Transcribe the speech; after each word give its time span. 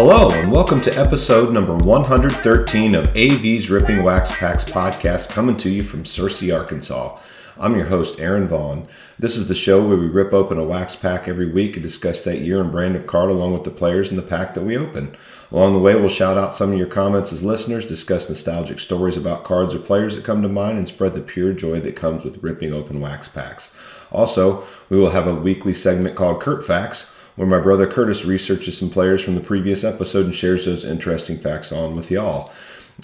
Hello, 0.00 0.30
and 0.30 0.52
welcome 0.52 0.80
to 0.82 0.96
episode 0.96 1.52
number 1.52 1.74
113 1.74 2.94
of 2.94 3.08
AV's 3.16 3.68
Ripping 3.68 4.04
Wax 4.04 4.30
Packs 4.30 4.62
podcast, 4.62 5.28
coming 5.28 5.56
to 5.56 5.68
you 5.68 5.82
from 5.82 6.04
Searcy, 6.04 6.56
Arkansas. 6.56 7.18
I'm 7.58 7.74
your 7.74 7.86
host, 7.86 8.20
Aaron 8.20 8.46
Vaughn. 8.46 8.86
This 9.18 9.36
is 9.36 9.48
the 9.48 9.56
show 9.56 9.84
where 9.84 9.96
we 9.96 10.06
rip 10.06 10.32
open 10.32 10.56
a 10.56 10.62
wax 10.62 10.94
pack 10.94 11.26
every 11.26 11.50
week 11.50 11.74
and 11.74 11.82
discuss 11.82 12.22
that 12.22 12.42
year 12.42 12.60
and 12.60 12.70
brand 12.70 12.94
of 12.94 13.08
card 13.08 13.28
along 13.28 13.54
with 13.54 13.64
the 13.64 13.72
players 13.72 14.10
in 14.10 14.16
the 14.16 14.22
pack 14.22 14.54
that 14.54 14.62
we 14.62 14.76
open. 14.78 15.16
Along 15.50 15.72
the 15.72 15.80
way, 15.80 15.96
we'll 15.96 16.08
shout 16.08 16.38
out 16.38 16.54
some 16.54 16.70
of 16.70 16.78
your 16.78 16.86
comments 16.86 17.32
as 17.32 17.42
listeners, 17.42 17.84
discuss 17.84 18.28
nostalgic 18.28 18.78
stories 18.78 19.16
about 19.16 19.42
cards 19.42 19.74
or 19.74 19.80
players 19.80 20.14
that 20.14 20.24
come 20.24 20.42
to 20.42 20.48
mind, 20.48 20.78
and 20.78 20.86
spread 20.86 21.12
the 21.12 21.20
pure 21.20 21.52
joy 21.52 21.80
that 21.80 21.96
comes 21.96 22.24
with 22.24 22.40
ripping 22.40 22.72
open 22.72 23.00
wax 23.00 23.26
packs. 23.26 23.76
Also, 24.12 24.62
we 24.90 24.96
will 24.96 25.10
have 25.10 25.26
a 25.26 25.34
weekly 25.34 25.74
segment 25.74 26.14
called 26.14 26.40
Curt 26.40 26.64
Facts, 26.64 27.17
where 27.38 27.46
my 27.46 27.60
brother 27.60 27.86
Curtis 27.86 28.24
researches 28.24 28.76
some 28.76 28.90
players 28.90 29.22
from 29.22 29.36
the 29.36 29.40
previous 29.40 29.84
episode 29.84 30.26
and 30.26 30.34
shares 30.34 30.64
those 30.64 30.84
interesting 30.84 31.38
facts 31.38 31.70
on 31.70 31.94
with 31.94 32.10
y'all. 32.10 32.50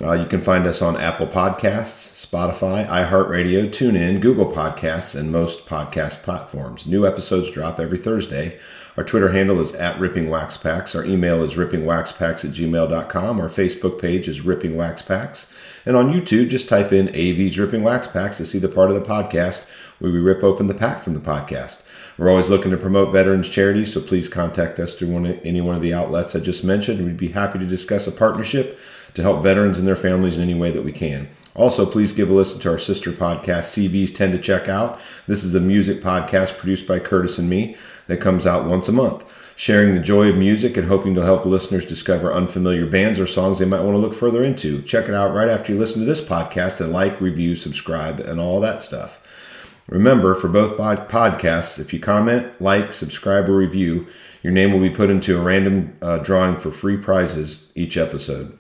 Uh, 0.03 0.15
you 0.15 0.27
can 0.27 0.41
find 0.41 0.67
us 0.67 0.83
on 0.83 0.97
Apple 0.97 1.29
Podcasts, 1.29 2.27
Spotify, 2.27 2.85
iHeartRadio, 2.89 3.69
TuneIn, 3.69 4.21
Google 4.21 4.51
Podcasts, 4.51 5.17
and 5.17 5.31
most 5.31 5.67
podcast 5.67 6.25
platforms. 6.25 6.85
New 6.85 7.07
episodes 7.07 7.53
drop 7.53 7.79
every 7.79 7.97
Thursday. 7.97 8.59
Our 8.97 9.05
Twitter 9.05 9.29
handle 9.31 9.61
is 9.61 9.73
at 9.77 10.01
Ripping 10.01 10.29
Wax 10.29 10.57
Packs. 10.57 10.97
Our 10.97 11.05
email 11.05 11.45
is 11.45 11.55
rippingwaxpacks 11.55 12.45
at 12.45 12.51
gmail.com. 12.51 13.41
Our 13.41 13.49
Facebook 13.49 14.01
page 14.01 14.27
is 14.27 14.41
Ripping 14.41 14.77
Wax 14.77 15.01
Packs. 15.01 15.55
And 15.87 15.97
on 15.97 16.13
YouTube, 16.13 16.49
just 16.49 16.69
type 16.69 16.93
in 16.93 17.07
AV's 17.15 17.57
Ripping 17.57 17.85
Wax 17.85 18.09
Packs 18.09 18.39
to 18.39 18.47
see 18.47 18.59
the 18.59 18.69
part 18.69 18.91
of 18.91 18.97
the 18.97 19.09
podcast 19.09 19.71
where 20.01 20.11
we 20.11 20.19
rip 20.19 20.43
open 20.43 20.67
the 20.67 20.75
pack 20.75 21.05
from 21.05 21.15
the 21.15 21.21
podcast. 21.21 21.87
We're 22.17 22.31
always 22.31 22.49
looking 22.49 22.71
to 22.71 22.77
promote 22.77 23.13
veterans 23.13 23.49
charities, 23.49 23.93
so 23.93 24.01
please 24.01 24.29
contact 24.29 24.79
us 24.79 24.97
through 24.97 25.09
one 25.09 25.27
any 25.27 25.61
one 25.61 25.75
of 25.75 25.83
the 25.83 25.95
outlets 25.95 26.37
I 26.37 26.41
just 26.41 26.65
mentioned. 26.65 27.05
We'd 27.05 27.17
be 27.17 27.29
happy 27.29 27.59
to 27.59 27.67
discuss 27.67 28.07
a 28.07 28.13
partnership 28.13 28.79
to 29.15 29.23
help 29.23 29.43
veterans 29.43 29.79
and 29.79 29.89
their 29.89 29.97
families 29.97 30.37
in 30.37 30.43
any 30.43 30.55
way 30.55 30.71
that 30.71 30.85
we 30.85 30.93
can. 30.93 31.29
Also, 31.55 31.85
please 31.85 32.13
give 32.13 32.31
a 32.31 32.33
listen 32.33 32.61
to 32.61 32.71
our 32.71 32.79
sister 32.79 33.11
podcast, 33.11 33.67
CBs 33.75 34.15
Tend 34.15 34.33
to 34.33 34.39
Check 34.39 34.69
Out. 34.69 35.01
This 35.27 35.43
is 35.43 35.57
a 35.57 35.61
music 35.61 36.03
podcast 36.03 36.57
produced 36.57 36.87
by 36.87 37.01
Curtis 37.01 37.39
and 37.39 37.51
me 37.51 37.77
that 38.07 38.21
comes 38.21 38.47
out 38.47 38.67
once 38.67 38.89
a 38.89 38.93
month, 38.93 39.25
sharing 39.57 39.95
the 39.95 40.01
joy 40.01 40.29
of 40.29 40.37
music 40.37 40.77
and 40.77 40.87
hoping 40.87 41.17
to 41.17 41.25
help 41.25 41.45
listeners 41.45 41.87
discover 41.87 42.33
unfamiliar 42.33 42.87
bands 42.87 43.19
or 43.19 43.27
songs 43.27 43.59
they 43.59 43.65
might 43.65 43.83
want 43.83 43.95
to 43.95 44.01
look 44.01 44.15
further 44.15 44.45
into. 44.45 44.83
Check 44.83 45.09
it 45.09 45.15
out 45.15 45.35
right 45.35 45.49
after 45.49 45.73
you 45.73 45.79
listen 45.79 46.01
to 46.01 46.07
this 46.07 46.25
podcast 46.25 46.81
and 46.81 46.93
like, 46.93 47.21
review, 47.21 47.57
subscribe, 47.57 48.21
and 48.21 48.41
all 48.41 48.61
that 48.61 48.83
stuff. 48.85 49.21
Remember, 49.89 50.35
for 50.35 50.49
both 50.49 50.79
podcasts, 50.79 51.79
if 51.79 51.93
you 51.93 52.01
comment, 52.01 52.61
like, 52.61 52.93
subscribe, 52.93 53.49
or 53.49 53.57
review, 53.57 54.07
your 54.43 54.53
name 54.53 54.73
will 54.73 54.81
be 54.81 54.91
put 54.91 55.11
into 55.11 55.39
a 55.39 55.43
random 55.43 55.97
uh, 56.01 56.19
drawing 56.19 56.57
for 56.57 56.71
free 56.71 56.97
prizes 56.97 57.71
each 57.75 57.97
episode 57.97 58.59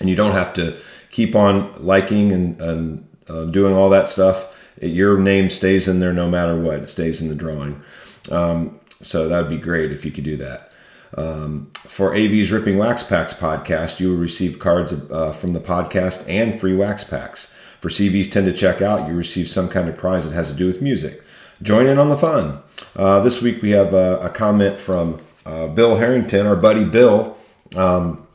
and 0.00 0.08
you 0.08 0.16
don't 0.16 0.32
have 0.32 0.54
to 0.54 0.76
keep 1.10 1.34
on 1.34 1.72
liking 1.84 2.32
and, 2.32 2.60
and 2.60 3.08
uh, 3.28 3.44
doing 3.46 3.74
all 3.74 3.90
that 3.90 4.08
stuff. 4.08 4.54
Your 4.80 5.18
name 5.18 5.50
stays 5.50 5.88
in 5.88 6.00
there 6.00 6.12
no 6.12 6.30
matter 6.30 6.58
what. 6.58 6.80
It 6.80 6.88
stays 6.88 7.20
in 7.20 7.28
the 7.28 7.34
drawing. 7.34 7.82
Um, 8.30 8.78
so 9.00 9.28
that 9.28 9.40
would 9.40 9.50
be 9.50 9.58
great 9.58 9.92
if 9.92 10.04
you 10.04 10.10
could 10.10 10.24
do 10.24 10.36
that. 10.36 10.72
Um, 11.16 11.70
for 11.74 12.14
AV's 12.14 12.52
Ripping 12.52 12.78
Wax 12.78 13.02
Packs 13.02 13.32
podcast, 13.32 13.98
you 13.98 14.10
will 14.10 14.18
receive 14.18 14.58
cards 14.58 15.10
uh, 15.10 15.32
from 15.32 15.54
the 15.54 15.60
podcast 15.60 16.28
and 16.28 16.58
free 16.60 16.76
wax 16.76 17.02
packs. 17.02 17.54
For 17.80 17.88
CVs 17.88 18.30
tend 18.30 18.46
to 18.46 18.52
check 18.52 18.82
out, 18.82 19.08
you 19.08 19.14
receive 19.14 19.48
some 19.48 19.68
kind 19.68 19.88
of 19.88 19.96
prize 19.96 20.28
that 20.28 20.34
has 20.34 20.50
to 20.50 20.56
do 20.56 20.66
with 20.66 20.82
music. 20.82 21.22
Join 21.62 21.86
in 21.86 21.98
on 21.98 22.08
the 22.08 22.16
fun. 22.16 22.62
Uh, 22.96 23.20
this 23.20 23.42
week 23.42 23.62
we 23.62 23.70
have 23.70 23.92
a, 23.92 24.18
a 24.18 24.30
comment 24.30 24.78
from 24.78 25.20
uh, 25.46 25.66
Bill 25.68 25.96
Harrington, 25.96 26.46
our 26.46 26.56
buddy 26.56 26.84
Bill. 26.84 27.36
Um, 27.76 28.26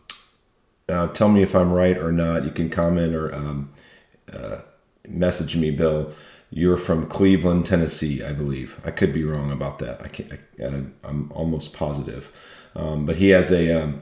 uh, 0.90 1.08
tell 1.08 1.30
me 1.30 1.42
if 1.42 1.56
I'm 1.56 1.72
right 1.72 1.98
or 1.98 2.12
not. 2.12 2.44
You 2.44 2.52
can 2.52 2.70
comment 2.70 3.16
or 3.16 3.34
um, 3.34 3.72
uh, 4.32 4.60
message 5.08 5.56
me, 5.56 5.72
Bill. 5.72 6.12
You're 6.50 6.78
from 6.78 7.08
Cleveland, 7.08 7.66
Tennessee, 7.66 8.24
I 8.24 8.32
believe. 8.32 8.80
I 8.86 8.92
could 8.92 9.14
be 9.14 9.24
wrong 9.24 9.52
about 9.52 9.80
that. 9.80 10.02
I 10.02 10.08
can't. 10.08 10.40
I, 10.60 11.08
am 11.08 11.32
almost 11.34 11.74
positive. 11.74 12.32
Um, 12.76 13.06
but 13.06 13.16
he 13.16 13.30
has 13.30 13.52
a 13.52 13.82
um, 13.82 14.02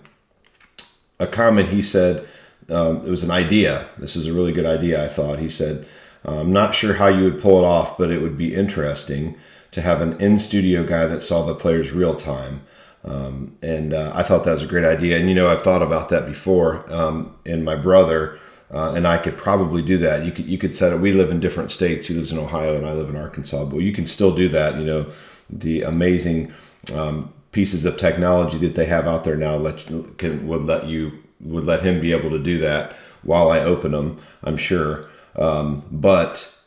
a 1.19 1.27
comment. 1.27 1.69
He 1.69 1.81
said 1.81 2.27
um, 2.69 2.97
it 3.05 3.09
was 3.09 3.23
an 3.23 3.31
idea. 3.31 3.88
This 3.97 4.16
is 4.16 4.27
a 4.27 4.33
really 4.33 4.51
good 4.51 4.66
idea. 4.66 5.03
I 5.03 5.07
thought 5.07 5.39
he 5.39 5.49
said. 5.49 5.85
I'm 6.23 6.53
not 6.53 6.75
sure 6.75 6.94
how 6.94 7.07
you 7.07 7.23
would 7.23 7.41
pull 7.41 7.57
it 7.57 7.66
off, 7.66 7.97
but 7.97 8.11
it 8.11 8.22
would 8.22 8.38
be 8.38 8.53
interesting 8.53 9.35
to 9.72 9.81
have 9.81 10.01
an 10.01 10.22
in 10.22 10.38
studio 10.38 10.85
guy 10.85 11.07
that 11.07 11.23
saw 11.23 11.44
the 11.44 11.55
players 11.55 11.91
real 11.91 12.13
time. 12.13 12.61
Um, 13.03 13.57
and 13.63 13.91
uh, 13.91 14.11
I 14.13 14.22
thought 14.22 14.44
that 14.44 14.51
was 14.51 14.61
a 14.61 14.67
great 14.67 14.85
idea. 14.85 15.17
And 15.17 15.27
you 15.27 15.33
know, 15.33 15.49
I've 15.49 15.63
thought 15.63 15.81
about 15.81 16.09
that 16.09 16.27
before. 16.27 16.85
Um, 16.94 17.35
and 17.44 17.66
my 17.66 17.75
brother 17.75 18.38
uh, 18.73 18.93
and 18.93 19.05
I 19.05 19.17
could 19.17 19.38
probably 19.38 19.81
do 19.81 19.97
that. 19.97 20.25
You 20.25 20.31
could 20.31 20.45
you 20.45 20.57
could 20.57 20.73
set 20.73 20.93
it. 20.93 20.99
We 20.99 21.11
live 21.11 21.29
in 21.29 21.39
different 21.39 21.72
states. 21.72 22.07
He 22.07 22.13
lives 22.13 22.31
in 22.31 22.39
Ohio 22.39 22.75
and 22.75 22.85
I 22.85 22.93
live 22.93 23.09
in 23.09 23.17
Arkansas. 23.17 23.66
But 23.66 23.79
you 23.79 23.91
can 23.91 24.05
still 24.05 24.33
do 24.33 24.47
that. 24.49 24.78
You 24.78 24.85
know, 24.85 25.11
the 25.49 25.81
amazing 25.81 26.53
um, 26.95 27.33
pieces 27.51 27.85
of 27.85 27.97
technology 27.97 28.57
that 28.59 28.75
they 28.75 28.85
have 28.85 29.07
out 29.07 29.25
there 29.25 29.35
now 29.35 29.57
let 29.57 29.85
can 30.17 30.47
would 30.47 30.63
let 30.63 30.85
you 30.85 31.22
would 31.44 31.66
let 31.66 31.84
him 31.84 32.00
be 32.00 32.12
able 32.12 32.29
to 32.31 32.40
do 32.40 32.57
that 32.59 32.96
while 33.24 33.50
I 33.50 33.59
open 33.59 33.91
them. 33.91 34.18
I'm 34.44 34.57
sure. 34.57 35.07
Um, 35.35 35.84
but 35.91 36.57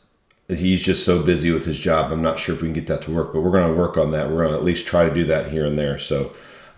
he's 0.47 0.83
just 0.83 1.05
so 1.05 1.23
busy 1.23 1.51
with 1.51 1.65
his 1.65 1.79
job. 1.79 2.11
I'm 2.11 2.21
not 2.21 2.39
sure 2.39 2.55
if 2.55 2.61
we 2.61 2.67
can 2.67 2.73
get 2.73 2.87
that 2.87 3.01
to 3.03 3.11
work, 3.11 3.33
but 3.33 3.41
we're 3.41 3.51
going 3.51 3.71
to 3.71 3.77
work 3.77 3.97
on 3.97 4.11
that. 4.11 4.29
We're 4.29 4.43
going 4.43 4.51
to 4.51 4.57
at 4.57 4.63
least 4.63 4.87
try 4.87 5.07
to 5.07 5.13
do 5.13 5.25
that 5.25 5.51
here 5.51 5.65
and 5.65 5.77
there. 5.77 5.97
So 5.97 6.33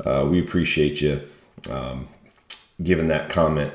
uh, 0.05 0.25
we 0.29 0.39
appreciate 0.39 1.01
you 1.01 1.21
um, 1.69 2.07
giving 2.81 3.07
that 3.07 3.29
comment, 3.29 3.73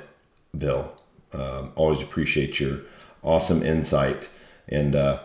Bill. 0.57 0.93
Um, 1.33 1.73
always 1.77 2.03
appreciate 2.03 2.61
your 2.61 2.81
awesome 3.23 3.63
insight 3.63 4.29
and 4.69 4.95
uh, 4.95 5.21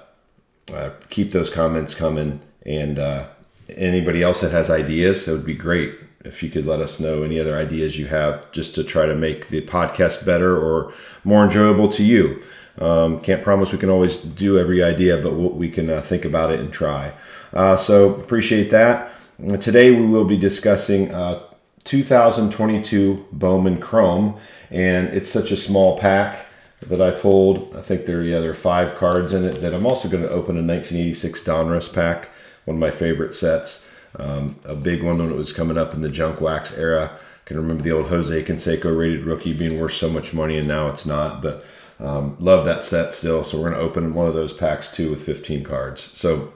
uh, 0.73 0.91
keep 1.09 1.31
those 1.31 1.49
comments 1.49 1.93
coming. 1.93 2.41
And 2.65 2.99
uh, 2.99 3.27
anybody 3.69 4.23
else 4.23 4.41
that 4.41 4.51
has 4.51 4.69
ideas, 4.69 5.27
it 5.27 5.31
would 5.31 5.45
be 5.45 5.55
great 5.55 5.95
if 6.27 6.43
you 6.43 6.49
could 6.49 6.65
let 6.65 6.81
us 6.81 6.99
know 6.99 7.23
any 7.23 7.39
other 7.39 7.57
ideas 7.57 7.97
you 7.97 8.07
have 8.07 8.51
just 8.51 8.75
to 8.75 8.83
try 8.83 9.05
to 9.05 9.15
make 9.15 9.47
the 9.47 9.61
podcast 9.61 10.25
better 10.25 10.57
or 10.57 10.93
more 11.23 11.45
enjoyable 11.45 11.89
to 11.89 12.03
you. 12.03 12.41
Um, 12.79 13.19
can't 13.21 13.41
promise 13.41 13.71
we 13.71 13.79
can 13.79 13.89
always 13.89 14.17
do 14.17 14.59
every 14.59 14.83
idea, 14.83 15.17
but 15.17 15.33
we 15.33 15.69
can 15.69 15.89
uh, 15.89 16.01
think 16.01 16.25
about 16.25 16.51
it 16.51 16.59
and 16.59 16.71
try. 16.71 17.13
Uh, 17.53 17.75
so 17.75 18.13
appreciate 18.15 18.69
that. 18.69 19.11
Today 19.59 19.91
we 19.91 20.05
will 20.05 20.25
be 20.25 20.37
discussing 20.37 21.13
uh, 21.13 21.41
2022 21.85 23.27
Bowman 23.31 23.79
Chrome, 23.79 24.37
and 24.69 25.07
it's 25.09 25.29
such 25.29 25.51
a 25.51 25.55
small 25.55 25.97
pack 25.97 26.45
that 26.81 27.01
I 27.01 27.11
pulled. 27.11 27.75
I 27.75 27.81
think 27.81 28.05
there, 28.05 28.21
yeah, 28.21 28.39
there 28.39 28.51
are 28.51 28.55
five 28.55 28.95
cards 28.95 29.33
in 29.33 29.45
it. 29.45 29.55
That 29.61 29.73
I'm 29.73 29.85
also 29.85 30.09
going 30.09 30.23
to 30.23 30.29
open 30.29 30.57
a 30.57 30.65
1986 30.65 31.43
Donruss 31.43 31.91
pack, 31.91 32.29
one 32.65 32.75
of 32.75 32.79
my 32.79 32.91
favorite 32.91 33.33
sets. 33.33 33.86
Um, 34.15 34.55
a 34.65 34.75
big 34.75 35.03
one 35.03 35.17
when 35.17 35.31
it 35.31 35.35
was 35.35 35.53
coming 35.53 35.77
up 35.77 35.93
in 35.93 36.01
the 36.01 36.09
junk 36.09 36.41
wax 36.41 36.77
era. 36.77 37.11
I 37.13 37.47
can 37.47 37.57
remember 37.57 37.83
the 37.83 37.91
old 37.91 38.07
Jose 38.07 38.43
Canseco 38.43 38.97
rated 38.97 39.25
rookie 39.25 39.53
being 39.53 39.79
worth 39.79 39.93
so 39.93 40.09
much 40.09 40.33
money, 40.33 40.57
and 40.57 40.67
now 40.67 40.87
it's 40.87 41.05
not. 41.05 41.41
But 41.41 41.65
um, 41.99 42.37
love 42.39 42.65
that 42.65 42.83
set 42.83 43.13
still. 43.13 43.43
So 43.43 43.57
we're 43.57 43.69
going 43.69 43.79
to 43.79 43.85
open 43.87 44.13
one 44.13 44.27
of 44.27 44.33
those 44.33 44.53
packs 44.53 44.91
too 44.91 45.11
with 45.11 45.23
15 45.23 45.63
cards. 45.63 46.01
So 46.17 46.53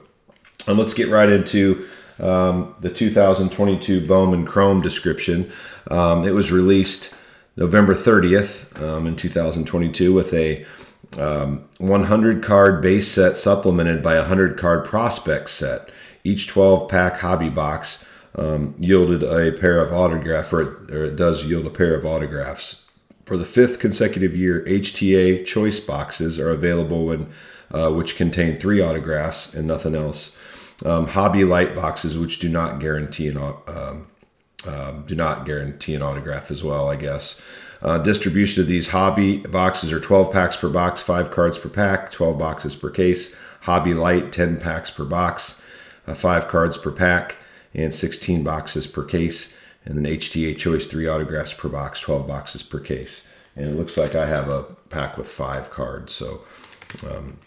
um, 0.66 0.78
let's 0.78 0.94
get 0.94 1.08
right 1.08 1.28
into 1.28 1.86
um, 2.20 2.74
the 2.80 2.90
2022 2.90 4.06
Bowman 4.06 4.46
Chrome 4.46 4.80
description. 4.80 5.50
Um, 5.90 6.26
it 6.26 6.34
was 6.34 6.52
released 6.52 7.14
November 7.56 7.94
30th 7.94 8.80
um, 8.82 9.06
in 9.06 9.16
2022 9.16 10.12
with 10.12 10.32
a 10.32 10.64
um, 11.18 11.68
100 11.78 12.42
card 12.42 12.80
base 12.80 13.10
set 13.10 13.36
supplemented 13.36 14.02
by 14.02 14.14
a 14.14 14.20
100 14.20 14.56
card 14.56 14.84
prospect 14.84 15.50
set. 15.50 15.90
Each 16.24 16.46
12 16.46 16.88
pack 16.88 17.18
hobby 17.18 17.48
box 17.48 18.08
yielded 18.78 19.22
a 19.22 19.52
pair 19.52 19.84
of 19.84 19.92
autographs, 19.92 20.52
or 20.52 20.62
it, 20.62 20.90
or 20.90 21.04
it 21.04 21.16
does 21.16 21.44
yield 21.44 21.66
a 21.66 21.70
pair 21.70 21.94
of 21.94 22.06
autographs. 22.06 22.86
For 23.24 23.36
the 23.36 23.44
fifth 23.44 23.78
consecutive 23.78 24.36
year, 24.36 24.64
HTA 24.66 25.46
choice 25.46 25.80
boxes 25.80 26.38
are 26.38 26.50
available 26.50 27.26
uh, 27.70 27.90
which 27.90 28.16
contain 28.16 28.58
three 28.58 28.80
autographs 28.80 29.54
and 29.54 29.66
nothing 29.66 29.94
else. 29.94 30.38
Um, 30.84 31.08
hobby 31.08 31.44
light 31.44 31.74
boxes, 31.74 32.18
which 32.18 32.40
do 32.40 32.48
not 32.48 32.80
guarantee 32.80 33.28
an 33.28 33.38
um, 33.38 34.06
um, 34.66 35.04
do 35.06 35.14
not 35.14 35.44
guarantee 35.44 35.94
an 35.94 36.02
autograph 36.02 36.50
as 36.50 36.62
well, 36.62 36.88
I 36.88 36.96
guess. 36.96 37.40
Uh, 37.80 37.98
distribution 37.98 38.60
of 38.60 38.68
these 38.68 38.88
hobby 38.88 39.38
boxes 39.38 39.92
are 39.92 39.98
12 39.98 40.32
packs 40.32 40.56
per 40.56 40.68
box, 40.68 41.02
5 41.02 41.30
cards 41.30 41.58
per 41.58 41.68
pack, 41.68 42.12
12 42.12 42.38
boxes 42.38 42.76
per 42.76 42.90
case. 42.90 43.34
Hobby 43.62 43.94
light, 43.94 44.32
10 44.32 44.60
packs 44.60 44.90
per 44.90 45.04
box, 45.04 45.64
uh, 46.06 46.14
5 46.14 46.48
cards 46.48 46.76
per 46.76 46.90
pack, 46.90 47.36
and 47.74 47.94
16 47.94 48.42
boxes 48.42 48.86
per 48.86 49.04
case 49.04 49.56
and 49.84 49.96
then 49.96 50.04
HTA 50.04 50.56
Choice 50.56 50.86
3 50.86 51.06
autographs 51.08 51.52
per 51.52 51.68
box, 51.68 52.00
12 52.00 52.26
boxes 52.26 52.62
per 52.62 52.78
case. 52.78 53.32
And 53.56 53.66
it 53.66 53.76
looks 53.76 53.96
like 53.96 54.14
I 54.14 54.26
have 54.26 54.48
a 54.50 54.62
pack 54.88 55.18
with 55.18 55.26
five 55.26 55.70
cards, 55.70 56.14
so 56.14 56.42
um, 57.08 57.38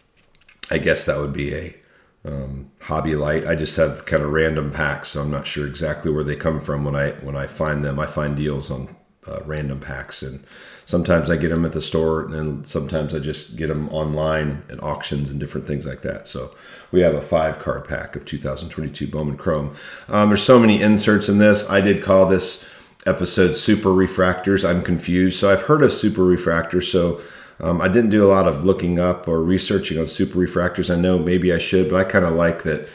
I 0.69 0.77
guess 0.77 1.03
that 1.05 1.17
would 1.17 1.33
be 1.33 1.53
a 1.53 1.75
um, 2.23 2.71
Hobby 2.81 3.15
Light. 3.15 3.45
I 3.45 3.55
just 3.55 3.75
have 3.77 4.05
kind 4.05 4.21
of 4.21 4.31
random 4.31 4.71
packs, 4.71 5.09
so 5.09 5.21
I'm 5.21 5.31
not 5.31 5.47
sure 5.47 5.65
exactly 5.65 6.11
where 6.11 6.23
they 6.23 6.35
come 6.35 6.61
from 6.61 6.83
when 6.85 6.95
I 6.95 7.11
when 7.11 7.35
I 7.35 7.47
find 7.47 7.83
them. 7.83 7.99
I 7.99 8.05
find 8.05 8.35
deals 8.35 8.69
on 8.69 8.95
uh, 9.27 9.39
random 9.45 9.79
packs, 9.79 10.21
and 10.21 10.43
sometimes 10.85 11.29
I 11.29 11.37
get 11.37 11.49
them 11.49 11.65
at 11.65 11.73
the 11.73 11.81
store, 11.81 12.25
and 12.25 12.67
sometimes 12.67 13.13
I 13.15 13.19
just 13.19 13.57
get 13.57 13.67
them 13.67 13.89
online 13.89 14.63
at 14.69 14.81
auctions 14.83 15.31
and 15.31 15.39
different 15.39 15.67
things 15.67 15.85
like 15.85 16.01
that. 16.01 16.27
So 16.27 16.51
we 16.91 17.01
have 17.01 17.13
a 17.13 17.21
five 17.21 17.59
card 17.59 17.87
pack 17.87 18.15
of 18.15 18.25
2022 18.25 19.07
Bowman 19.07 19.37
Chrome. 19.37 19.75
Um, 20.07 20.29
there's 20.29 20.43
so 20.43 20.59
many 20.59 20.81
inserts 20.81 21.29
in 21.29 21.37
this. 21.39 21.69
I 21.69 21.81
did 21.81 22.03
call 22.03 22.27
this 22.27 22.69
episode 23.05 23.55
Super 23.55 23.89
Refractors. 23.89 24.67
I'm 24.67 24.81
confused, 24.81 25.39
so 25.39 25.51
I've 25.51 25.63
heard 25.63 25.81
of 25.81 25.91
Super 25.91 26.21
Refractors, 26.21 26.85
so 26.85 27.21
um, 27.59 27.81
I 27.81 27.87
didn't 27.87 28.09
do 28.09 28.25
a 28.25 28.29
lot 28.29 28.47
of 28.47 28.65
looking 28.65 28.99
up 28.99 29.27
or 29.27 29.41
researching 29.41 29.97
on 29.97 30.07
super 30.07 30.39
refractors. 30.39 30.93
I 30.93 30.99
know 30.99 31.17
maybe 31.17 31.53
I 31.53 31.57
should, 31.57 31.89
but 31.89 31.97
I 31.97 32.03
kind 32.03 32.25
of 32.25 32.33
like 32.33 32.63
that. 32.63 32.87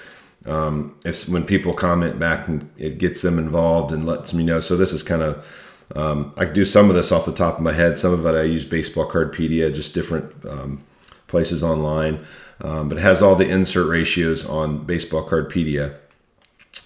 Um, 0.46 0.96
if 1.04 1.28
when 1.28 1.44
people 1.44 1.74
comment 1.74 2.18
back, 2.18 2.48
and 2.48 2.70
it 2.78 2.96
gets 2.98 3.20
them 3.20 3.38
involved 3.38 3.92
and 3.92 4.06
lets 4.06 4.32
me 4.32 4.42
know. 4.42 4.60
So 4.60 4.74
this 4.76 4.92
is 4.92 5.02
kind 5.02 5.22
of 5.22 5.46
um, 5.96 6.32
I 6.36 6.44
do 6.44 6.64
some 6.64 6.88
of 6.88 6.96
this 6.96 7.12
off 7.12 7.26
the 7.26 7.32
top 7.32 7.56
of 7.56 7.62
my 7.62 7.72
head. 7.72 7.98
Some 7.98 8.12
of 8.12 8.24
it 8.24 8.34
I 8.34 8.42
use 8.42 8.64
Baseball 8.64 9.10
Cardpedia, 9.10 9.74
just 9.74 9.94
different 9.94 10.32
um, 10.46 10.82
places 11.26 11.62
online. 11.62 12.24
Um, 12.62 12.88
but 12.88 12.98
it 12.98 13.02
has 13.02 13.22
all 13.22 13.36
the 13.36 13.48
insert 13.48 13.88
ratios 13.88 14.44
on 14.44 14.84
Baseball 14.84 15.26
Cardpedia, 15.26 15.96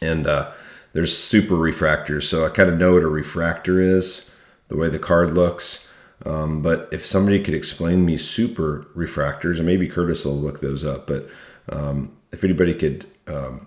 and 0.01 0.27
uh, 0.27 0.53
there's 0.93 1.17
super 1.17 1.57
refractors. 1.57 2.25
So 2.25 2.47
I 2.47 2.51
kind 2.51 2.71
of 2.71 2.79
know 2.79 2.93
what 2.93 3.03
a 3.03 3.09
refractor 3.09 3.81
is, 3.81 4.31
the 4.69 4.77
way 4.77 4.89
the 4.89 5.01
card 5.01 5.35
looks. 5.35 5.93
Um, 6.25 6.63
but 6.63 6.89
if 6.93 7.05
somebody 7.05 7.43
could 7.43 7.55
explain 7.55 8.07
me 8.07 8.17
super 8.19 8.87
refractors, 8.95 9.57
and 9.57 9.67
maybe 9.67 9.89
Curtis 9.89 10.25
will 10.25 10.37
look 10.37 10.61
those 10.61 10.85
up, 10.85 11.07
but 11.07 11.29
um, 11.69 12.17
if 12.31 12.45
anybody 12.45 12.73
could 12.73 13.07
um, 13.27 13.67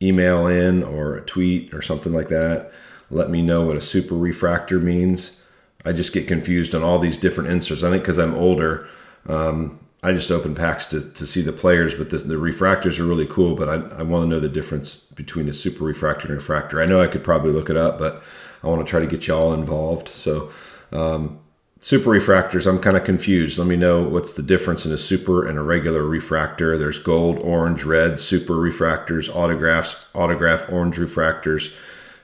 email 0.00 0.46
in 0.46 0.82
or 0.82 1.16
a 1.16 1.22
tweet 1.22 1.74
or 1.74 1.82
something 1.82 2.14
like 2.14 2.28
that, 2.28 2.72
let 3.10 3.30
me 3.30 3.42
know 3.42 3.62
what 3.62 3.76
a 3.76 3.80
super 3.80 4.14
refractor 4.14 4.78
means. 4.78 5.42
I 5.84 5.92
just 5.92 6.12
get 6.12 6.28
confused 6.28 6.74
on 6.74 6.82
all 6.82 6.98
these 6.98 7.16
different 7.16 7.50
inserts. 7.50 7.82
I 7.82 7.90
think 7.90 8.02
because 8.02 8.18
I'm 8.18 8.34
older, 8.34 8.88
um, 9.26 9.80
I 10.02 10.12
just 10.12 10.30
open 10.30 10.54
packs 10.54 10.86
to, 10.86 11.10
to 11.12 11.26
see 11.26 11.42
the 11.42 11.52
players, 11.52 11.94
but 11.94 12.10
the, 12.10 12.18
the 12.18 12.34
refractors 12.34 12.98
are 13.00 13.06
really 13.06 13.26
cool. 13.26 13.54
But 13.54 13.68
I, 13.68 13.74
I 13.98 14.02
want 14.02 14.24
to 14.24 14.28
know 14.28 14.40
the 14.40 14.48
difference 14.48 14.94
between 14.94 15.48
a 15.48 15.54
super 15.54 15.84
refractor 15.84 16.28
and 16.28 16.36
refractor. 16.36 16.80
I 16.80 16.86
know 16.86 17.00
I 17.00 17.06
could 17.06 17.24
probably 17.24 17.52
look 17.52 17.70
it 17.70 17.76
up, 17.76 17.98
but 17.98 18.22
I 18.62 18.66
want 18.66 18.86
to 18.86 18.90
try 18.90 19.00
to 19.00 19.06
get 19.06 19.26
you 19.26 19.34
all 19.34 19.52
involved. 19.54 20.08
So 20.08 20.50
um, 20.92 21.40
Super 21.82 22.10
refractors, 22.10 22.66
I'm 22.66 22.78
kind 22.78 22.98
of 22.98 23.04
confused. 23.04 23.56
Let 23.56 23.66
me 23.66 23.76
know 23.76 24.02
what's 24.02 24.34
the 24.34 24.42
difference 24.42 24.84
in 24.84 24.92
a 24.92 24.98
super 24.98 25.46
and 25.46 25.58
a 25.58 25.62
regular 25.62 26.02
refractor. 26.02 26.76
There's 26.76 26.98
gold, 26.98 27.38
orange, 27.38 27.84
red, 27.84 28.20
super 28.20 28.52
refractors, 28.52 29.34
autographs, 29.34 30.04
autograph 30.14 30.70
orange 30.70 30.98
refractors. 30.98 31.74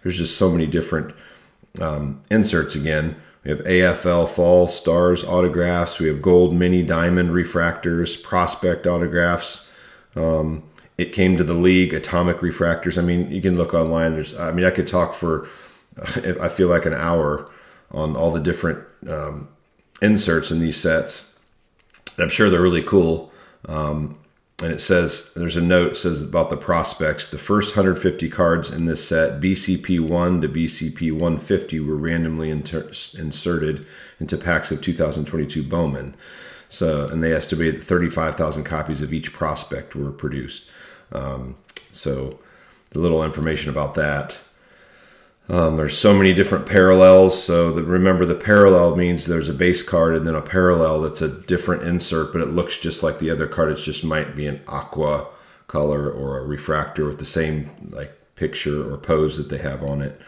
There's 0.06 0.18
just 0.18 0.38
so 0.38 0.48
many 0.52 0.68
different 0.68 1.12
um, 1.80 2.22
inserts 2.30 2.76
again. 2.76 3.16
We 3.42 3.50
have 3.50 3.58
AFL 3.64 4.28
Fall 4.28 4.68
Stars 4.68 5.24
autographs. 5.24 5.98
We 5.98 6.06
have 6.06 6.22
gold 6.22 6.54
mini 6.54 6.84
diamond 6.84 7.30
refractors, 7.30 8.22
prospect 8.22 8.86
autographs. 8.86 9.68
Um, 10.14 10.62
it 10.96 11.12
came 11.12 11.36
to 11.38 11.42
the 11.42 11.54
league, 11.54 11.92
atomic 11.92 12.36
refractors. 12.36 13.02
I 13.02 13.04
mean, 13.04 13.32
you 13.32 13.42
can 13.42 13.56
look 13.58 13.74
online. 13.74 14.12
There's, 14.12 14.32
I 14.32 14.52
mean, 14.52 14.64
I 14.64 14.70
could 14.70 14.86
talk 14.86 15.12
for, 15.12 15.48
I 16.40 16.50
feel 16.50 16.68
like 16.68 16.86
an 16.86 16.94
hour 16.94 17.50
on 17.90 18.14
all 18.14 18.30
the 18.30 18.38
different 18.38 18.84
um, 19.08 19.48
inserts 20.00 20.52
in 20.52 20.60
these 20.60 20.80
sets. 20.80 21.36
I'm 22.16 22.28
sure 22.28 22.48
they're 22.48 22.62
really 22.62 22.84
cool. 22.84 23.32
Um, 23.64 24.20
and 24.62 24.72
it 24.72 24.80
says 24.80 25.32
there's 25.34 25.56
a 25.56 25.60
note 25.60 25.98
says 25.98 26.22
about 26.22 26.48
the 26.48 26.56
prospects. 26.56 27.30
The 27.30 27.36
first 27.36 27.76
150 27.76 28.30
cards 28.30 28.72
in 28.72 28.86
this 28.86 29.06
set, 29.06 29.40
BCP 29.40 30.00
1 30.00 30.40
to 30.40 30.48
BCP 30.48 31.12
150, 31.12 31.80
were 31.80 31.96
randomly 31.96 32.48
inter- 32.48 32.90
inserted 33.18 33.86
into 34.18 34.38
packs 34.38 34.70
of 34.70 34.80
2022 34.80 35.62
Bowman. 35.62 36.14
So, 36.70 37.06
and 37.08 37.22
they 37.22 37.34
estimate 37.34 37.78
that 37.78 37.84
35,000 37.84 38.64
copies 38.64 39.02
of 39.02 39.12
each 39.12 39.32
prospect 39.32 39.94
were 39.94 40.10
produced. 40.10 40.70
Um, 41.12 41.56
so, 41.92 42.40
a 42.94 42.98
little 42.98 43.22
information 43.22 43.70
about 43.70 43.94
that. 43.94 44.38
Um, 45.48 45.76
there's 45.76 45.96
so 45.96 46.12
many 46.12 46.34
different 46.34 46.66
parallels. 46.66 47.42
So 47.42 47.72
remember, 47.72 48.26
the 48.26 48.34
parallel 48.34 48.96
means 48.96 49.26
there's 49.26 49.48
a 49.48 49.54
base 49.54 49.82
card 49.82 50.14
and 50.14 50.26
then 50.26 50.34
a 50.34 50.42
parallel 50.42 51.02
that's 51.02 51.22
a 51.22 51.40
different 51.42 51.84
insert, 51.84 52.32
but 52.32 52.42
it 52.42 52.48
looks 52.48 52.78
just 52.78 53.02
like 53.02 53.18
the 53.18 53.30
other 53.30 53.46
card. 53.46 53.70
It 53.70 53.76
just 53.76 54.04
might 54.04 54.34
be 54.34 54.46
an 54.46 54.60
aqua 54.66 55.28
color 55.68 56.10
or 56.10 56.38
a 56.38 56.46
refractor 56.46 57.06
with 57.06 57.18
the 57.18 57.24
same 57.24 57.90
like 57.90 58.12
picture 58.34 58.92
or 58.92 58.98
pose 58.98 59.36
that 59.36 59.48
they 59.48 59.58
have 59.58 59.82
on 59.82 60.02
it. 60.02 60.20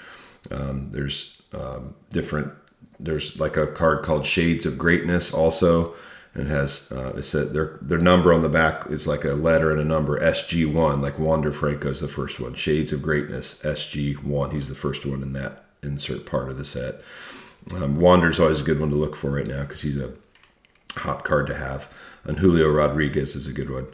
Um, 0.51 0.91
there's 0.93 1.43
um, 1.53 1.95
different. 2.11 2.53
There's 3.01 3.39
like 3.41 3.57
a 3.57 3.67
card 3.67 4.05
called 4.05 4.25
Shades 4.25 4.67
of 4.67 4.79
Greatness 4.79 5.33
also 5.33 5.95
it 6.41 6.47
has 6.47 6.91
uh, 6.93 7.13
it 7.17 7.25
said 7.25 7.53
their 7.53 7.79
their 7.81 7.99
number 7.99 8.33
on 8.33 8.43
the 8.43 8.49
back 8.49 8.87
is 8.89 9.07
like 9.07 9.25
a 9.25 9.33
letter 9.33 9.71
and 9.71 9.81
a 9.81 9.85
number 9.85 10.21
SG1 10.21 11.03
like 11.03 11.19
Wander 11.19 11.53
Franco 11.53 11.91
is 11.91 12.01
the 12.01 12.09
first 12.09 12.41
one. 12.41 12.55
Shades 12.55 12.93
of 12.93 13.03
Greatness 13.03 13.63
SG1 13.63 14.53
he's 14.53 14.69
the 14.69 14.75
first 14.75 15.07
one 15.07 15.23
in 15.23 15.33
that 15.35 15.65
insert 15.83 16.27
part 16.27 16.49
of 16.49 16.59
the 16.59 16.65
set. 16.65 17.01
Um, 17.75 18.01
Wander's 18.01 18.41
always 18.41 18.61
a 18.61 18.65
good 18.65 18.81
one 18.81 18.91
to 18.91 18.97
look 18.97 19.17
for 19.17 19.31
right 19.31 19.47
now 19.47 19.63
because 19.63 19.83
he's 19.83 19.99
a 19.99 20.13
hot 20.97 21.25
card 21.25 21.47
to 21.49 21.57
have 21.57 21.93
and 22.25 22.39
Julio 22.39 22.69
Rodriguez 22.69 23.35
is 23.35 23.47
a 23.47 23.53
good 23.53 23.71
one. 23.71 23.87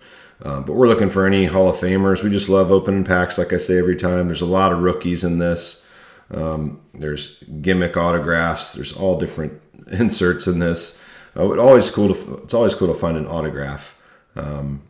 Uh, 0.42 0.60
but 0.60 0.74
we're 0.74 0.88
looking 0.88 1.10
for 1.10 1.26
any 1.26 1.46
Hall 1.46 1.68
of 1.68 1.76
Famers. 1.76 2.22
We 2.22 2.30
just 2.30 2.48
love 2.48 2.70
opening 2.70 3.04
packs 3.04 3.38
like 3.38 3.52
I 3.52 3.56
say 3.56 3.78
every 3.78 3.96
time. 3.96 4.26
There's 4.26 4.40
a 4.40 4.46
lot 4.46 4.72
of 4.72 4.80
rookies 4.80 5.24
in 5.24 5.38
this. 5.38 5.86
Um, 6.30 6.80
there's 6.92 7.42
gimmick 7.60 7.96
autographs. 7.96 8.72
There's 8.72 8.96
all 8.96 9.18
different 9.18 9.60
inserts 9.90 10.46
in 10.46 10.58
this 10.58 11.00
uh, 11.36 11.50
it's 11.50 11.60
always 11.60 11.90
cool 11.90 12.14
to 12.14 12.34
it's 12.44 12.54
always 12.54 12.74
cool 12.74 12.88
to 12.88 12.94
find 12.94 13.16
an 13.16 13.26
autograph, 13.26 14.00
um, 14.36 14.82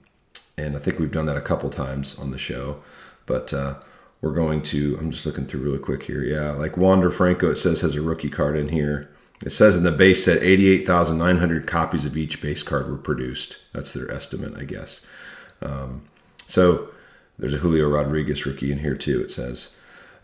and 0.56 0.76
I 0.76 0.78
think 0.78 0.98
we've 0.98 1.12
done 1.12 1.26
that 1.26 1.36
a 1.36 1.42
couple 1.42 1.70
times 1.70 2.18
on 2.18 2.30
the 2.30 2.38
show. 2.38 2.82
But 3.26 3.54
uh, 3.54 3.76
we're 4.20 4.34
going 4.34 4.62
to. 4.62 4.96
I'm 4.98 5.10
just 5.10 5.26
looking 5.26 5.46
through 5.46 5.60
really 5.60 5.78
quick 5.78 6.04
here. 6.04 6.22
Yeah, 6.22 6.52
like 6.52 6.76
Wander 6.76 7.10
Franco, 7.10 7.50
it 7.50 7.56
says 7.56 7.80
has 7.80 7.94
a 7.94 8.02
rookie 8.02 8.30
card 8.30 8.56
in 8.56 8.68
here. 8.68 9.10
It 9.42 9.50
says 9.50 9.76
in 9.76 9.82
the 9.82 9.92
base 9.92 10.24
set, 10.24 10.42
88,900 10.42 11.66
copies 11.66 12.06
of 12.06 12.16
each 12.16 12.40
base 12.40 12.62
card 12.62 12.88
were 12.88 12.96
produced. 12.96 13.58
That's 13.72 13.92
their 13.92 14.10
estimate, 14.10 14.54
I 14.56 14.64
guess. 14.64 15.04
Um, 15.60 16.02
so 16.46 16.88
there's 17.38 17.52
a 17.52 17.58
Julio 17.58 17.88
Rodriguez 17.88 18.46
rookie 18.46 18.72
in 18.72 18.78
here 18.78 18.96
too. 18.96 19.20
It 19.20 19.30
says. 19.30 19.76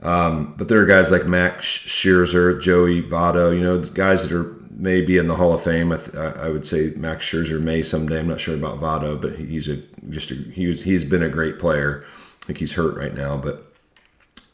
Um, 0.03 0.55
but 0.57 0.69
there 0.69 0.81
are 0.81 0.87
guys 0.87 1.11
like 1.11 1.27
Max 1.27 1.67
Scherzer, 1.67 2.61
Joey 2.61 3.03
Votto, 3.03 3.53
you 3.55 3.61
know, 3.61 3.81
guys 3.81 4.23
that 4.23 4.33
are 4.33 4.55
may 4.81 5.03
be 5.03 5.19
in 5.19 5.29
the 5.29 5.37
Hall 5.37 5.53
of 5.53 5.63
Fame. 5.63 5.93
I, 5.93 5.97
th- 5.99 6.17
I, 6.17 6.49
would 6.49 6.67
say 6.67 6.93
Max 6.97 7.25
Scherzer 7.25 7.61
may 7.61 7.83
someday. 7.83 8.21
I'm 8.21 8.29
not 8.29 8.41
sure 8.41 8.55
about 8.55 8.81
Votto, 8.81 9.21
but 9.21 9.37
he's 9.37 9.69
a 9.69 9.77
just 10.09 10.31
a, 10.31 10.35
he 10.35 10.67
was, 10.67 10.83
he's 10.83 11.05
been 11.05 11.23
a 11.23 11.29
great 11.29 11.59
player. 11.59 12.05
I 12.43 12.47
think 12.47 12.59
he's 12.59 12.73
hurt 12.73 12.97
right 12.97 13.15
now, 13.15 13.37
but 13.37 13.73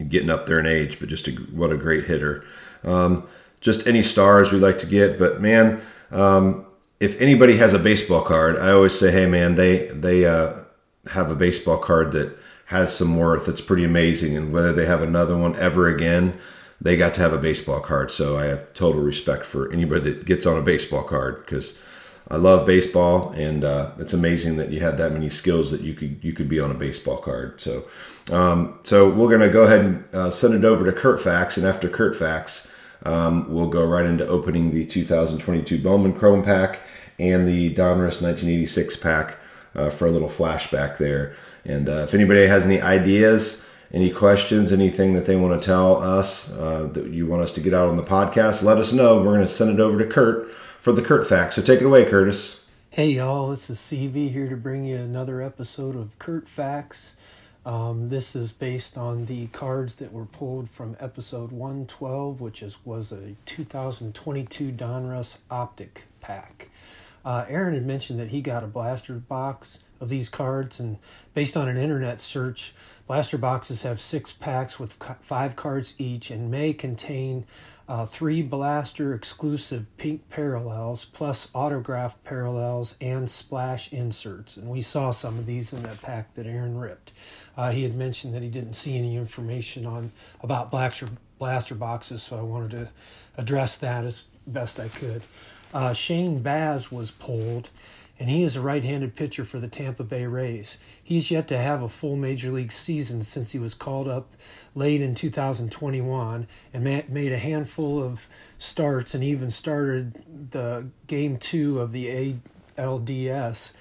getting 0.08 0.28
up 0.28 0.46
there 0.46 0.58
in 0.58 0.66
age. 0.66 0.98
But 0.98 1.08
just 1.08 1.28
a, 1.28 1.30
what 1.30 1.70
a 1.70 1.76
great 1.76 2.04
hitter. 2.04 2.44
Um, 2.82 3.26
just 3.60 3.86
any 3.86 4.02
stars 4.02 4.52
we'd 4.52 4.58
like 4.58 4.78
to 4.78 4.86
get, 4.86 5.18
but 5.18 5.40
man, 5.40 5.80
um, 6.10 6.66
if 7.00 7.20
anybody 7.20 7.56
has 7.56 7.72
a 7.72 7.78
baseball 7.78 8.22
card, 8.22 8.58
I 8.58 8.72
always 8.72 8.98
say, 8.98 9.12
hey 9.12 9.26
man, 9.26 9.54
they 9.54 9.86
they 9.88 10.24
uh, 10.24 10.64
have 11.12 11.30
a 11.30 11.36
baseball 11.36 11.78
card 11.78 12.12
that 12.12 12.36
has 12.66 12.94
some 12.94 13.16
worth. 13.16 13.48
It's 13.48 13.60
pretty 13.60 13.84
amazing, 13.84 14.36
and 14.36 14.52
whether 14.52 14.72
they 14.72 14.86
have 14.86 15.02
another 15.02 15.36
one 15.36 15.54
ever 15.56 15.88
again 15.88 16.38
they 16.80 16.96
got 16.96 17.14
to 17.14 17.20
have 17.20 17.32
a 17.32 17.38
baseball 17.38 17.80
card. 17.80 18.10
So 18.10 18.38
I 18.38 18.44
have 18.46 18.72
total 18.74 19.02
respect 19.02 19.44
for 19.44 19.72
anybody 19.72 20.12
that 20.12 20.24
gets 20.26 20.46
on 20.46 20.56
a 20.56 20.62
baseball 20.62 21.02
card 21.02 21.44
because 21.44 21.82
I 22.28 22.36
love 22.36 22.66
baseball, 22.66 23.30
and 23.36 23.62
uh, 23.62 23.92
it's 23.98 24.12
amazing 24.12 24.56
that 24.56 24.72
you 24.72 24.80
had 24.80 24.98
that 24.98 25.12
many 25.12 25.30
skills 25.30 25.70
that 25.70 25.82
you 25.82 25.94
could 25.94 26.18
you 26.22 26.32
could 26.32 26.48
be 26.48 26.58
on 26.58 26.72
a 26.72 26.74
baseball 26.74 27.18
card. 27.18 27.60
So, 27.60 27.84
um, 28.32 28.80
so 28.82 29.08
we're 29.08 29.30
gonna 29.30 29.48
go 29.48 29.62
ahead 29.62 29.84
and 29.84 30.04
uh, 30.14 30.30
send 30.30 30.54
it 30.54 30.64
over 30.64 30.84
to 30.84 30.92
Curt 30.92 31.20
Facts, 31.20 31.56
and 31.56 31.64
after 31.64 31.88
Curt 31.88 32.16
Facts, 32.16 32.74
um, 33.04 33.52
we'll 33.52 33.68
go 33.68 33.84
right 33.84 34.04
into 34.04 34.26
opening 34.26 34.72
the 34.72 34.84
2022 34.84 35.80
Bowman 35.80 36.14
Chrome 36.14 36.42
pack 36.42 36.80
and 37.18 37.46
the 37.46 37.72
Donruss 37.74 38.20
1986 38.20 38.96
pack 38.96 39.38
uh, 39.76 39.90
for 39.90 40.06
a 40.06 40.10
little 40.10 40.28
flashback 40.28 40.98
there. 40.98 41.34
And 41.64 41.88
uh, 41.88 42.02
if 42.02 42.14
anybody 42.14 42.46
has 42.46 42.66
any 42.66 42.80
ideas 42.80 43.65
any 43.92 44.10
questions, 44.10 44.72
anything 44.72 45.14
that 45.14 45.26
they 45.26 45.36
want 45.36 45.60
to 45.60 45.64
tell 45.64 46.02
us 46.02 46.52
uh, 46.56 46.88
that 46.92 47.06
you 47.08 47.26
want 47.26 47.42
us 47.42 47.52
to 47.54 47.60
get 47.60 47.74
out 47.74 47.88
on 47.88 47.96
the 47.96 48.02
podcast, 48.02 48.62
let 48.62 48.78
us 48.78 48.92
know. 48.92 49.16
We're 49.16 49.34
going 49.34 49.40
to 49.40 49.48
send 49.48 49.70
it 49.70 49.80
over 49.80 49.98
to 49.98 50.06
Kurt 50.06 50.50
for 50.80 50.92
the 50.92 51.02
Curt 51.02 51.26
Facts. 51.26 51.56
So 51.56 51.62
take 51.62 51.80
it 51.80 51.86
away, 51.86 52.04
Curtis. 52.04 52.68
Hey, 52.90 53.10
y'all. 53.10 53.50
This 53.50 53.68
is 53.70 53.78
CV 53.78 54.32
here 54.32 54.48
to 54.48 54.56
bring 54.56 54.84
you 54.84 54.96
another 54.96 55.42
episode 55.42 55.96
of 55.96 56.18
Curt 56.18 56.48
Facts. 56.48 57.16
Um, 57.66 58.08
this 58.08 58.36
is 58.36 58.52
based 58.52 58.96
on 58.96 59.26
the 59.26 59.48
cards 59.48 59.96
that 59.96 60.12
were 60.12 60.24
pulled 60.24 60.70
from 60.70 60.96
episode 61.00 61.50
112, 61.50 62.40
which 62.40 62.62
is 62.62 62.84
was 62.86 63.10
a 63.10 63.34
2022 63.44 64.70
Donruss 64.70 65.38
Optic 65.50 66.04
pack. 66.20 66.70
Uh, 67.24 67.44
Aaron 67.48 67.74
had 67.74 67.84
mentioned 67.84 68.20
that 68.20 68.28
he 68.28 68.40
got 68.40 68.62
a 68.62 68.68
blaster 68.68 69.14
box 69.14 69.82
of 70.00 70.08
these 70.08 70.28
cards, 70.28 70.78
and 70.78 70.98
based 71.34 71.56
on 71.56 71.68
an 71.68 71.76
internet 71.76 72.20
search, 72.20 72.72
blaster 73.06 73.38
boxes 73.38 73.82
have 73.82 74.00
six 74.00 74.32
packs 74.32 74.78
with 74.78 74.92
five 75.20 75.56
cards 75.56 75.94
each 75.98 76.30
and 76.30 76.50
may 76.50 76.72
contain 76.72 77.46
uh, 77.88 78.04
three 78.04 78.42
blaster 78.42 79.14
exclusive 79.14 79.86
pink 79.96 80.28
parallels 80.28 81.04
plus 81.04 81.48
autograph 81.54 82.16
parallels 82.24 82.96
and 83.00 83.30
splash 83.30 83.92
inserts. 83.92 84.56
And 84.56 84.68
we 84.68 84.82
saw 84.82 85.12
some 85.12 85.38
of 85.38 85.46
these 85.46 85.72
in 85.72 85.84
that 85.84 86.02
pack 86.02 86.34
that 86.34 86.46
Aaron 86.46 86.78
ripped. 86.78 87.12
Uh, 87.56 87.70
he 87.70 87.84
had 87.84 87.94
mentioned 87.94 88.34
that 88.34 88.42
he 88.42 88.48
didn't 88.48 88.74
see 88.74 88.98
any 88.98 89.16
information 89.16 89.86
on 89.86 90.12
about 90.42 90.70
blaster 90.70 91.08
blaster 91.38 91.74
boxes, 91.74 92.22
so 92.22 92.38
I 92.38 92.42
wanted 92.42 92.70
to 92.72 92.88
address 93.36 93.78
that 93.78 94.04
as 94.04 94.26
best 94.46 94.80
I 94.80 94.88
could. 94.88 95.22
Uh, 95.72 95.92
Shane 95.92 96.40
Baz 96.40 96.90
was 96.90 97.10
pulled 97.10 97.68
and 98.18 98.30
he 98.30 98.42
is 98.42 98.56
a 98.56 98.60
right 98.60 98.82
handed 98.82 99.14
pitcher 99.14 99.44
for 99.44 99.58
the 99.58 99.68
Tampa 99.68 100.04
Bay 100.04 100.26
Rays. 100.26 100.78
He's 101.02 101.30
yet 101.30 101.48
to 101.48 101.58
have 101.58 101.82
a 101.82 101.88
full 101.88 102.16
major 102.16 102.50
league 102.50 102.72
season 102.72 103.22
since 103.22 103.52
he 103.52 103.58
was 103.58 103.74
called 103.74 104.08
up 104.08 104.32
late 104.74 105.02
in 105.02 105.14
2021 105.14 106.46
and 106.72 106.84
made 106.84 107.32
a 107.32 107.38
handful 107.38 108.02
of 108.02 108.26
starts 108.58 109.14
and 109.14 109.22
even 109.22 109.50
started 109.50 110.50
the 110.50 110.88
game 111.06 111.36
two 111.36 111.80
of 111.80 111.92
the 111.92 112.36
ALDS 112.76 113.72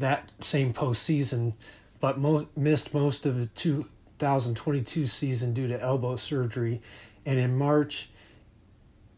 that 0.00 0.30
same 0.40 0.72
postseason, 0.72 1.52
but 2.00 2.18
mo- 2.18 2.48
missed 2.56 2.92
most 2.92 3.24
of 3.26 3.38
the 3.38 3.46
2022 3.46 5.06
season 5.06 5.54
due 5.54 5.68
to 5.68 5.80
elbow 5.80 6.16
surgery. 6.16 6.80
And 7.24 7.38
in 7.38 7.56
March, 7.56 8.10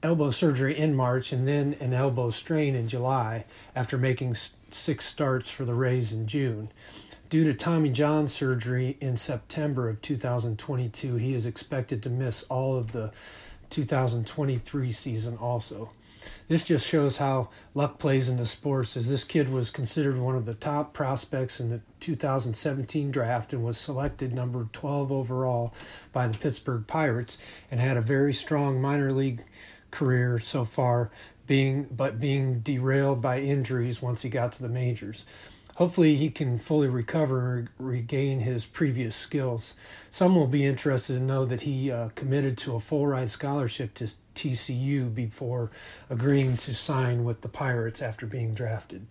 elbow 0.02 0.30
surgery 0.30 0.76
in 0.76 0.94
March 0.94 1.32
and 1.32 1.46
then 1.46 1.76
an 1.80 1.92
elbow 1.92 2.30
strain 2.30 2.74
in 2.74 2.88
July 2.88 3.44
after 3.74 3.96
making 3.96 4.34
six 4.70 5.04
starts 5.04 5.50
for 5.50 5.64
the 5.64 5.74
Rays 5.74 6.12
in 6.12 6.26
June. 6.26 6.70
Due 7.30 7.44
to 7.44 7.54
Tommy 7.54 7.88
John 7.88 8.28
surgery 8.28 8.98
in 9.00 9.16
September 9.16 9.88
of 9.88 10.02
2022, 10.02 11.16
he 11.16 11.34
is 11.34 11.46
expected 11.46 12.02
to 12.02 12.10
miss 12.10 12.42
all 12.44 12.76
of 12.76 12.92
the 12.92 13.10
2023 13.70 14.92
season 14.92 15.38
also. 15.38 15.90
This 16.46 16.64
just 16.64 16.86
shows 16.86 17.16
how 17.16 17.48
luck 17.74 17.98
plays 17.98 18.28
into 18.28 18.44
sports 18.44 18.96
as 18.96 19.08
this 19.08 19.24
kid 19.24 19.50
was 19.50 19.70
considered 19.70 20.18
one 20.18 20.36
of 20.36 20.44
the 20.44 20.54
top 20.54 20.92
prospects 20.92 21.58
in 21.58 21.70
the 21.70 21.80
2017 22.00 23.10
draft 23.10 23.52
and 23.52 23.64
was 23.64 23.78
selected 23.78 24.34
number 24.34 24.68
12 24.72 25.10
overall 25.10 25.72
by 26.12 26.28
the 26.28 26.36
Pittsburgh 26.36 26.86
Pirates 26.86 27.38
and 27.70 27.80
had 27.80 27.96
a 27.96 28.02
very 28.02 28.34
strong 28.34 28.80
minor 28.80 29.10
league 29.10 29.42
career 29.92 30.40
so 30.40 30.64
far, 30.64 31.12
being 31.46 31.84
but 31.84 32.18
being 32.18 32.58
derailed 32.60 33.22
by 33.22 33.38
injuries 33.38 34.02
once 34.02 34.22
he 34.22 34.28
got 34.28 34.52
to 34.54 34.62
the 34.62 34.68
majors. 34.68 35.24
Hopefully, 35.76 36.16
he 36.16 36.28
can 36.28 36.58
fully 36.58 36.88
recover 36.88 37.68
regain 37.78 38.40
his 38.40 38.66
previous 38.66 39.16
skills. 39.16 39.74
Some 40.10 40.34
will 40.34 40.46
be 40.46 40.66
interested 40.66 41.14
to 41.14 41.20
know 41.20 41.44
that 41.46 41.62
he 41.62 41.90
uh, 41.90 42.10
committed 42.14 42.58
to 42.58 42.74
a 42.74 42.80
full 42.80 43.06
ride 43.06 43.30
scholarship 43.30 43.94
to 43.94 44.04
TCU 44.34 45.14
before 45.14 45.70
agreeing 46.10 46.56
to 46.58 46.74
sign 46.74 47.24
with 47.24 47.40
the 47.40 47.48
Pirates 47.48 48.02
after 48.02 48.26
being 48.26 48.52
drafted. 48.52 49.06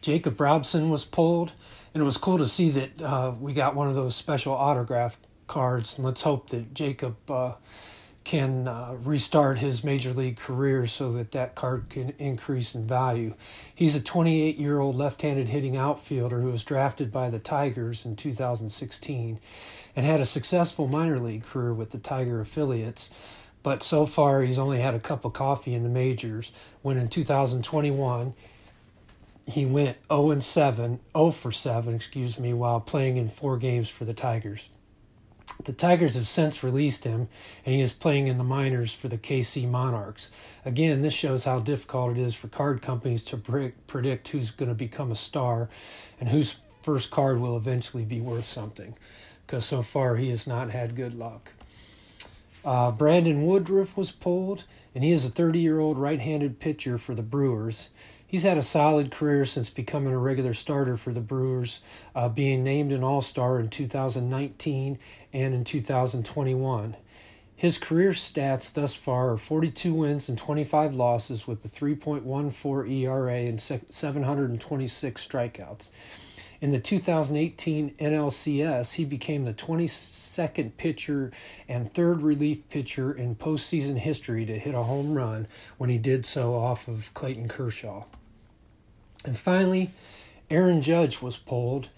Jacob 0.00 0.40
Robson 0.40 0.90
was 0.90 1.04
pulled, 1.04 1.52
and 1.92 2.02
it 2.02 2.06
was 2.06 2.16
cool 2.16 2.38
to 2.38 2.46
see 2.46 2.70
that 2.70 3.02
uh, 3.02 3.34
we 3.38 3.52
got 3.52 3.74
one 3.74 3.88
of 3.88 3.94
those 3.94 4.14
special 4.14 4.54
autograph 4.54 5.18
cards. 5.48 5.98
And 5.98 6.04
let's 6.06 6.22
hope 6.22 6.50
that 6.50 6.72
Jacob. 6.72 7.16
Uh, 7.28 7.54
can 8.30 8.68
uh, 8.68 8.96
restart 9.02 9.58
his 9.58 9.82
major 9.82 10.12
league 10.12 10.36
career 10.36 10.86
so 10.86 11.10
that 11.10 11.32
that 11.32 11.56
card 11.56 11.86
can 11.90 12.10
increase 12.10 12.76
in 12.76 12.86
value. 12.86 13.34
He's 13.74 13.96
a 13.96 14.00
28 14.00 14.56
year 14.56 14.78
old 14.78 14.94
left 14.94 15.22
handed 15.22 15.48
hitting 15.48 15.76
outfielder 15.76 16.40
who 16.40 16.52
was 16.52 16.62
drafted 16.62 17.10
by 17.10 17.28
the 17.28 17.40
Tigers 17.40 18.06
in 18.06 18.14
2016 18.14 19.40
and 19.96 20.06
had 20.06 20.20
a 20.20 20.24
successful 20.24 20.86
minor 20.86 21.18
league 21.18 21.42
career 21.42 21.74
with 21.74 21.90
the 21.90 21.98
Tiger 21.98 22.40
affiliates. 22.40 23.12
But 23.64 23.82
so 23.82 24.06
far, 24.06 24.42
he's 24.42 24.60
only 24.60 24.78
had 24.78 24.94
a 24.94 25.00
cup 25.00 25.24
of 25.24 25.32
coffee 25.32 25.74
in 25.74 25.82
the 25.82 25.88
majors. 25.88 26.52
When 26.82 26.98
in 26.98 27.08
2021, 27.08 28.34
he 29.48 29.66
went 29.66 29.96
0 30.08 30.30
and 30.30 30.44
7, 30.44 31.00
0 31.16 31.30
for 31.32 31.50
7, 31.50 31.96
excuse 31.96 32.38
me, 32.38 32.54
while 32.54 32.78
playing 32.78 33.16
in 33.16 33.26
four 33.26 33.56
games 33.56 33.88
for 33.88 34.04
the 34.04 34.14
Tigers. 34.14 34.68
The 35.64 35.72
Tigers 35.72 36.14
have 36.14 36.26
since 36.26 36.64
released 36.64 37.04
him, 37.04 37.28
and 37.66 37.74
he 37.74 37.80
is 37.80 37.92
playing 37.92 38.28
in 38.28 38.38
the 38.38 38.44
minors 38.44 38.94
for 38.94 39.08
the 39.08 39.18
KC 39.18 39.68
Monarchs. 39.68 40.30
Again, 40.64 41.02
this 41.02 41.12
shows 41.12 41.44
how 41.44 41.58
difficult 41.58 42.16
it 42.16 42.20
is 42.20 42.34
for 42.34 42.48
card 42.48 42.80
companies 42.80 43.22
to 43.24 43.36
predict 43.36 44.28
who's 44.28 44.50
going 44.50 44.70
to 44.70 44.74
become 44.74 45.10
a 45.10 45.16
star 45.16 45.68
and 46.18 46.30
whose 46.30 46.60
first 46.82 47.10
card 47.10 47.40
will 47.40 47.56
eventually 47.56 48.04
be 48.04 48.20
worth 48.20 48.46
something, 48.46 48.94
because 49.46 49.66
so 49.66 49.82
far 49.82 50.16
he 50.16 50.30
has 50.30 50.46
not 50.46 50.70
had 50.70 50.96
good 50.96 51.14
luck. 51.14 51.52
Uh, 52.64 52.90
Brandon 52.90 53.46
Woodruff 53.46 53.96
was 53.96 54.12
pulled, 54.12 54.64
and 54.94 55.04
he 55.04 55.12
is 55.12 55.24
a 55.24 55.30
30 55.30 55.58
year 55.58 55.78
old 55.80 55.98
right 55.98 56.20
handed 56.20 56.60
pitcher 56.60 56.98
for 56.98 57.14
the 57.14 57.22
Brewers. 57.22 57.90
He's 58.30 58.44
had 58.44 58.58
a 58.58 58.62
solid 58.62 59.10
career 59.10 59.44
since 59.44 59.70
becoming 59.70 60.12
a 60.12 60.18
regular 60.18 60.54
starter 60.54 60.96
for 60.96 61.12
the 61.12 61.20
Brewers, 61.20 61.80
uh, 62.14 62.28
being 62.28 62.62
named 62.62 62.92
an 62.92 63.02
All 63.02 63.22
Star 63.22 63.58
in 63.58 63.68
2019 63.68 65.00
and 65.32 65.52
in 65.52 65.64
2021. 65.64 66.96
His 67.56 67.76
career 67.76 68.12
stats 68.12 68.72
thus 68.72 68.94
far 68.94 69.32
are 69.32 69.36
42 69.36 69.92
wins 69.92 70.28
and 70.28 70.38
25 70.38 70.94
losses 70.94 71.48
with 71.48 71.64
a 71.64 71.68
3.14 71.68 72.88
ERA 72.88 73.34
and 73.34 73.60
726 73.60 75.26
strikeouts. 75.26 75.90
In 76.60 76.70
the 76.70 76.78
2018 76.78 77.96
NLCS, 77.98 78.94
he 78.94 79.04
became 79.04 79.44
the 79.44 79.52
22nd 79.52 80.76
pitcher 80.76 81.32
and 81.68 81.92
third 81.92 82.22
relief 82.22 82.68
pitcher 82.68 83.12
in 83.12 83.34
postseason 83.34 83.96
history 83.98 84.46
to 84.46 84.56
hit 84.56 84.76
a 84.76 84.84
home 84.84 85.14
run 85.14 85.48
when 85.78 85.90
he 85.90 85.98
did 85.98 86.24
so 86.24 86.54
off 86.54 86.86
of 86.86 87.12
Clayton 87.12 87.48
Kershaw. 87.48 88.04
And 89.24 89.36
finally, 89.36 89.90
Aaron 90.50 90.82
Judge 90.82 91.20
was 91.20 91.36
pulled 91.36 91.88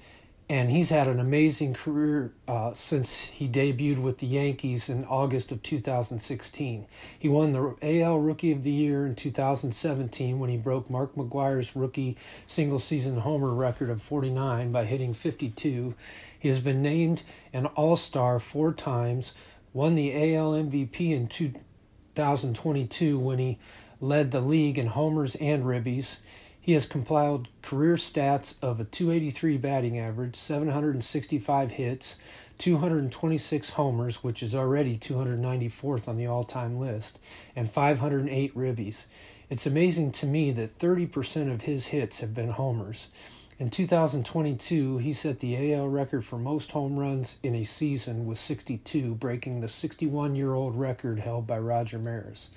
and 0.53 0.71
he's 0.71 0.91
had 0.91 1.09
an 1.09 1.19
amazing 1.19 1.73
career 1.73 2.31
uh, 2.47 2.75
since 2.75 3.25
he 3.25 3.49
debuted 3.49 4.03
with 4.03 4.19
the 4.19 4.27
Yankees 4.27 4.91
in 4.91 5.03
August 5.07 5.51
of 5.51 5.63
2016. 5.63 6.87
He 7.19 7.27
won 7.27 7.53
the 7.53 7.75
AL 7.81 8.19
Rookie 8.19 8.53
of 8.53 8.63
the 8.63 8.71
Year 8.71 9.07
in 9.07 9.15
2017 9.15 10.39
when 10.39 10.51
he 10.51 10.59
broke 10.59 10.91
Mark 10.91 11.15
McGwire's 11.15 11.75
rookie 11.75 12.19
single 12.45 12.81
season 12.81 13.21
homer 13.21 13.55
record 13.55 13.89
of 13.89 14.03
49 14.03 14.73
by 14.73 14.85
hitting 14.85 15.15
52. 15.15 15.95
He 16.39 16.49
has 16.49 16.61
been 16.61 16.83
named 16.83 17.23
an 17.55 17.65
All 17.67 17.97
Star 17.97 18.39
four 18.39 18.75
times, 18.75 19.33
won 19.73 19.95
the 19.95 20.13
AL 20.37 20.53
MVP 20.53 21.13
in 21.13 21.29
2022 21.29 23.19
when 23.19 23.39
he 23.39 23.59
led 24.03 24.33
the 24.33 24.43
league 24.43 24.77
in 24.77 24.89
homers 24.89 25.35
and 25.37 25.65
ribbies. 25.65 26.19
He 26.63 26.75
has 26.75 26.87
compiled 26.87 27.49
career 27.61 27.97
stats 27.97 28.55
of 28.63 28.79
a 28.79 28.85
283 28.85 29.57
batting 29.57 29.99
average, 29.99 30.37
765 30.37 31.73
hits, 31.73 32.17
226 32.59 33.71
homers, 33.71 34.23
which 34.23 34.45
is 34.45 34.55
already 34.55 34.97
294th 34.97 36.07
on 36.07 36.17
the 36.17 36.29
all 36.29 36.45
time 36.45 36.79
list, 36.79 37.19
and 37.57 37.69
508 37.69 38.55
ribbies. 38.55 39.07
It's 39.51 39.67
amazing 39.67 40.13
to 40.13 40.27
me 40.27 40.53
that 40.53 40.79
30% 40.79 41.53
of 41.53 41.63
his 41.63 41.89
hits 41.89 42.21
have 42.21 42.33
been 42.33 42.51
homers. 42.51 43.09
In 43.59 43.69
2022, 43.69 44.99
he 44.99 45.13
set 45.13 45.41
the 45.41 45.75
AL 45.75 45.89
record 45.89 46.25
for 46.25 46.39
most 46.39 46.71
home 46.71 46.97
runs 46.97 47.41
in 47.43 47.57
a 47.57 47.65
season 47.65 48.25
with 48.25 48.39
62, 48.39 49.17
breaking 49.17 49.63
the 49.63 49.69
61 49.69 50.37
year 50.37 50.55
old 50.55 50.79
record 50.79 51.19
held 51.19 51.49
by 51.49 51.59
Roger 51.59 51.99
Maris. 51.99 52.51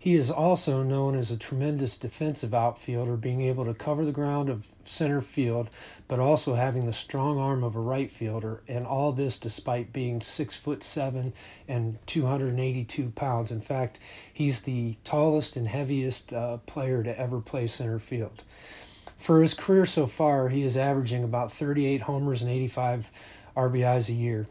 He 0.00 0.14
is 0.14 0.30
also 0.30 0.84
known 0.84 1.16
as 1.16 1.32
a 1.32 1.36
tremendous 1.36 1.98
defensive 1.98 2.54
outfielder, 2.54 3.16
being 3.16 3.40
able 3.40 3.64
to 3.64 3.74
cover 3.74 4.04
the 4.04 4.12
ground 4.12 4.48
of 4.48 4.68
center 4.84 5.20
field, 5.20 5.68
but 6.06 6.20
also 6.20 6.54
having 6.54 6.86
the 6.86 6.92
strong 6.92 7.36
arm 7.36 7.64
of 7.64 7.74
a 7.74 7.80
right 7.80 8.08
fielder, 8.08 8.62
and 8.68 8.86
all 8.86 9.10
this 9.10 9.38
despite 9.38 9.92
being 9.92 10.20
six 10.20 10.56
foot 10.56 10.84
seven 10.84 11.32
and 11.66 11.98
282 12.06 13.10
pounds. 13.10 13.50
In 13.50 13.60
fact, 13.60 13.98
he's 14.32 14.62
the 14.62 14.94
tallest 15.02 15.56
and 15.56 15.66
heaviest 15.66 16.32
uh, 16.32 16.58
player 16.58 17.02
to 17.02 17.18
ever 17.18 17.40
play 17.40 17.66
center 17.66 17.98
field. 17.98 18.44
For 19.16 19.42
his 19.42 19.52
career 19.52 19.84
so 19.84 20.06
far, 20.06 20.48
he 20.50 20.62
is 20.62 20.76
averaging 20.76 21.24
about 21.24 21.50
38 21.50 22.02
homers 22.02 22.40
and 22.40 22.50
85 22.52 23.10
RBIs 23.56 24.08
a 24.08 24.14
year. 24.14 24.46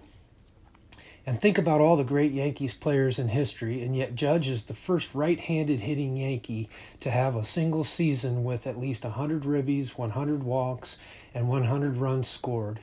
And 1.27 1.41
think 1.41 1.57
about 1.57 1.81
all 1.81 1.97
the 1.97 2.05
great 2.05 2.31
Yankees 2.31 2.73
players 2.73 3.19
in 3.19 3.27
history, 3.27 3.83
and 3.83 3.93
yet 3.93 4.15
Judge 4.15 4.47
is 4.47 4.63
the 4.63 4.73
first 4.73 5.13
right 5.13 5.37
handed 5.37 5.81
hitting 5.81 6.15
Yankee 6.15 6.69
to 7.01 7.11
have 7.11 7.35
a 7.35 7.43
single 7.43 7.83
season 7.83 8.45
with 8.45 8.65
at 8.65 8.79
least 8.79 9.03
100 9.03 9.41
ribbies, 9.43 9.97
100 9.97 10.43
walks, 10.43 10.97
and 11.33 11.49
100 11.49 11.97
runs 11.97 12.29
scored. 12.29 12.79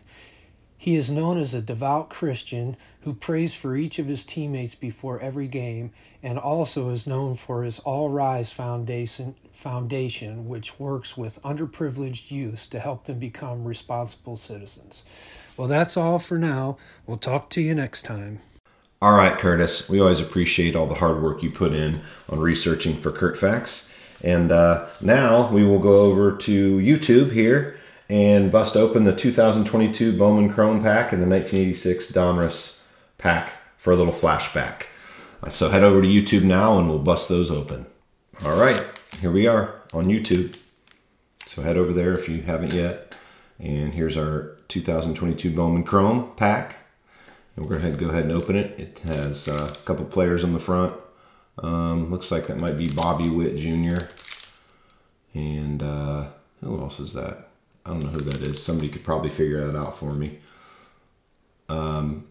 He 0.77 0.97
is 0.97 1.11
known 1.11 1.39
as 1.39 1.55
a 1.55 1.63
devout 1.63 2.11
Christian 2.11 2.77
who 3.03 3.15
prays 3.15 3.55
for 3.55 3.77
each 3.77 3.99
of 3.99 4.07
his 4.07 4.25
teammates 4.25 4.75
before 4.75 5.21
every 5.21 5.49
game 5.49 5.93
and 6.23 6.39
also 6.39 6.91
is 6.91 7.07
known 7.07 7.37
for 7.37 7.65
his 7.65 7.79
All 7.81 8.11
Rise 8.11 8.53
Foundation, 8.53 9.35
foundation 9.53 10.49
which 10.49 10.79
works 10.79 11.17
with 11.17 11.41
underprivileged 11.43 12.31
youth 12.31 12.69
to 12.71 12.81
help 12.81 13.05
them 13.05 13.19
become 13.19 13.65
responsible 13.65 14.37
citizens. 14.37 15.05
Well, 15.57 15.69
that's 15.69 15.97
all 15.97 16.19
for 16.19 16.39
now. 16.39 16.77
We'll 17.07 17.19
talk 17.19 17.51
to 17.51 17.63
you 17.63 17.75
next 17.75 18.03
time. 18.03 18.41
All 19.01 19.13
right, 19.13 19.39
Curtis. 19.39 19.89
We 19.89 20.01
always 20.01 20.21
appreciate 20.21 20.75
all 20.75 20.87
the 20.87 20.95
hard 20.95 21.23
work 21.23 21.43
you 21.43 21.51
put 21.51 21.73
in 21.73 22.01
on 22.31 22.41
researching 22.41 22.95
for 22.97 23.13
Curt 23.13 23.39
Facts. 23.39 23.95
And 24.23 24.51
uh, 24.51 24.87
now 25.01 25.51
we 25.51 25.65
will 25.65 25.79
go 25.79 26.01
over 26.01 26.35
to 26.37 26.79
YouTube 26.79 27.33
here 27.33 27.79
and 28.09 28.53
bust 28.53 28.77
open 28.77 29.05
the 29.05 29.15
2022 29.15 30.17
Bowman 30.17 30.53
Chrome 30.53 30.83
pack 30.83 31.13
and 31.13 31.23
the 31.23 31.27
1986 31.27 32.13
Donruss 32.13 32.83
pack 33.19 33.53
for 33.79 33.93
a 33.93 33.97
little 33.97 34.13
flashback. 34.13 34.85
Uh, 35.43 35.49
so 35.49 35.71
head 35.71 35.83
over 35.83 36.03
to 36.03 36.09
YouTube 36.09 36.43
now 36.43 36.79
and 36.79 36.89
we'll 36.89 36.99
bust 36.99 37.29
those 37.29 37.51
open. 37.51 37.87
All 38.45 38.57
right, 38.57 38.83
here 39.21 39.31
we 39.31 39.47
are 39.47 39.83
on 39.93 40.07
YouTube. 40.07 40.59
So 41.47 41.63
head 41.63 41.77
over 41.77 41.93
there 41.93 42.15
if 42.15 42.29
you 42.29 42.43
haven't 42.43 42.73
yet. 42.73 43.15
And 43.59 43.95
here's 43.95 44.17
our 44.17 44.57
2022 44.69 45.55
Bowman 45.55 45.85
Chrome 45.85 46.33
pack. 46.37 46.77
And 47.57 47.65
we're 47.65 47.79
going 47.79 47.97
to 47.97 48.05
go 48.05 48.11
ahead 48.11 48.25
and 48.25 48.33
open 48.33 48.57
it. 48.57 48.79
It 48.79 48.99
has 49.01 49.47
uh, 49.47 49.71
a 49.73 49.85
couple 49.85 50.05
players 50.05 50.43
on 50.43 50.53
the 50.53 50.59
front. 50.59 50.95
Um, 51.59 52.11
looks 52.11 52.33
like 52.33 52.49
that 52.49 52.59
might 52.59 52.77
be 52.77 52.89
Bobby 52.89 53.29
Witt 53.29 53.57
Jr. 53.57 54.07
And 55.35 55.83
uh, 55.83 56.27
who 56.61 56.81
else 56.81 56.99
is 56.99 57.13
that? 57.13 57.49
I 57.85 57.91
don't 57.91 58.03
know 58.03 58.11
who 58.11 58.21
that 58.21 58.41
is. 58.43 58.63
Somebody 58.63 58.89
could 58.89 59.05
probably 59.05 59.31
figure 59.31 59.67
that 59.67 59.79
out 59.79 59.97
for 59.97 60.13
me. 60.13 60.39
Um, 61.69 62.27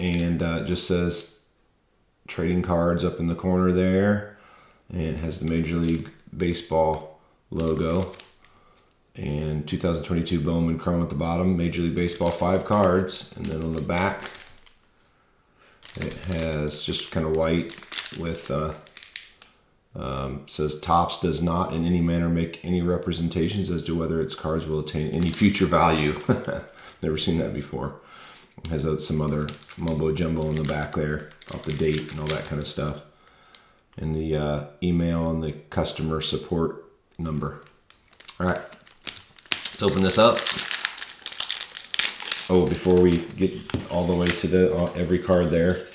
and 0.00 0.42
uh, 0.42 0.60
it 0.62 0.66
just 0.66 0.86
says 0.86 1.38
trading 2.26 2.62
cards 2.62 3.04
up 3.04 3.18
in 3.18 3.26
the 3.26 3.34
corner 3.34 3.72
there. 3.72 4.38
And 4.90 5.02
it 5.02 5.20
has 5.20 5.40
the 5.40 5.50
Major 5.50 5.76
League 5.76 6.08
Baseball 6.36 7.20
logo. 7.50 8.12
And 9.16 9.66
2022 9.66 10.40
Bowman 10.40 10.78
Chrome 10.78 11.02
at 11.02 11.08
the 11.08 11.14
bottom. 11.14 11.56
Major 11.56 11.82
League 11.82 11.96
Baseball 11.96 12.30
five 12.30 12.64
cards. 12.64 13.32
And 13.36 13.46
then 13.46 13.62
on 13.62 13.74
the 13.74 13.82
back, 13.82 14.22
it 15.96 16.14
has 16.26 16.82
just 16.82 17.10
kind 17.10 17.26
of 17.26 17.36
white 17.36 17.74
with 18.18 18.50
uh, 18.50 18.74
um, 19.94 20.44
says 20.46 20.80
Topps 20.80 21.20
does 21.20 21.42
not 21.42 21.72
in 21.72 21.84
any 21.84 22.00
manner 22.00 22.28
make 22.28 22.64
any 22.64 22.82
representations 22.82 23.70
as 23.70 23.82
to 23.84 23.98
whether 23.98 24.20
its 24.20 24.34
cards 24.34 24.66
will 24.66 24.80
attain 24.80 25.10
any 25.10 25.30
future 25.30 25.66
value. 25.66 26.18
Never 27.02 27.16
seen 27.16 27.38
that 27.38 27.54
before. 27.54 28.00
It 28.64 28.68
has 28.68 28.84
uh, 28.84 28.98
some 28.98 29.20
other 29.20 29.48
mumbo 29.78 30.12
jumbo 30.12 30.48
in 30.48 30.56
the 30.56 30.64
back 30.64 30.92
there, 30.94 31.30
off 31.54 31.64
the 31.64 31.72
date 31.72 32.10
and 32.10 32.20
all 32.20 32.26
that 32.26 32.44
kind 32.44 32.60
of 32.60 32.66
stuff, 32.66 33.04
and 33.96 34.14
the 34.14 34.36
uh, 34.36 34.64
email 34.82 35.30
and 35.30 35.42
the 35.42 35.52
customer 35.52 36.20
support 36.20 36.84
number. 37.18 37.62
All 38.40 38.46
right, 38.46 38.58
let's 38.58 39.82
open 39.82 40.02
this 40.02 40.18
up. 40.18 40.38
Oh, 42.50 42.66
before 42.66 43.00
we 43.00 43.18
get 43.36 43.52
all 43.90 44.06
the 44.06 44.14
way 44.14 44.26
to 44.26 44.46
the 44.46 44.74
uh, 44.74 44.92
every 44.94 45.18
card 45.18 45.50
there, 45.50 45.86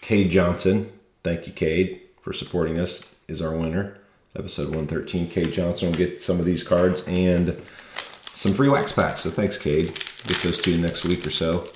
Cade 0.00 0.30
Johnson. 0.30 0.92
Thank 1.22 1.46
you, 1.46 1.52
Cade, 1.52 2.00
for 2.22 2.32
supporting 2.32 2.78
us. 2.78 3.14
Is 3.28 3.42
our 3.42 3.54
winner. 3.54 3.98
Episode 4.34 4.68
113. 4.68 5.28
Cade 5.28 5.52
Johnson 5.52 5.90
will 5.90 5.98
get 5.98 6.22
some 6.22 6.38
of 6.38 6.46
these 6.46 6.62
cards 6.62 7.06
and 7.06 7.60
some 7.94 8.54
free 8.54 8.70
wax 8.70 8.90
packs. 8.90 9.20
So 9.20 9.28
thanks, 9.28 9.58
Cade. 9.58 9.88
Get 9.88 10.38
those 10.38 10.62
to 10.62 10.70
you 10.70 10.80
next 10.80 11.04
week 11.04 11.26
or 11.26 11.30
so. 11.30 11.68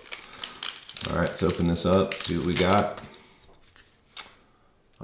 All 1.11 1.19
right, 1.19 1.29
let's 1.29 1.43
open 1.43 1.69
this 1.69 1.85
up. 1.85 2.15
See 2.15 2.39
what 2.39 2.47
we 2.47 2.55
got. 2.55 3.03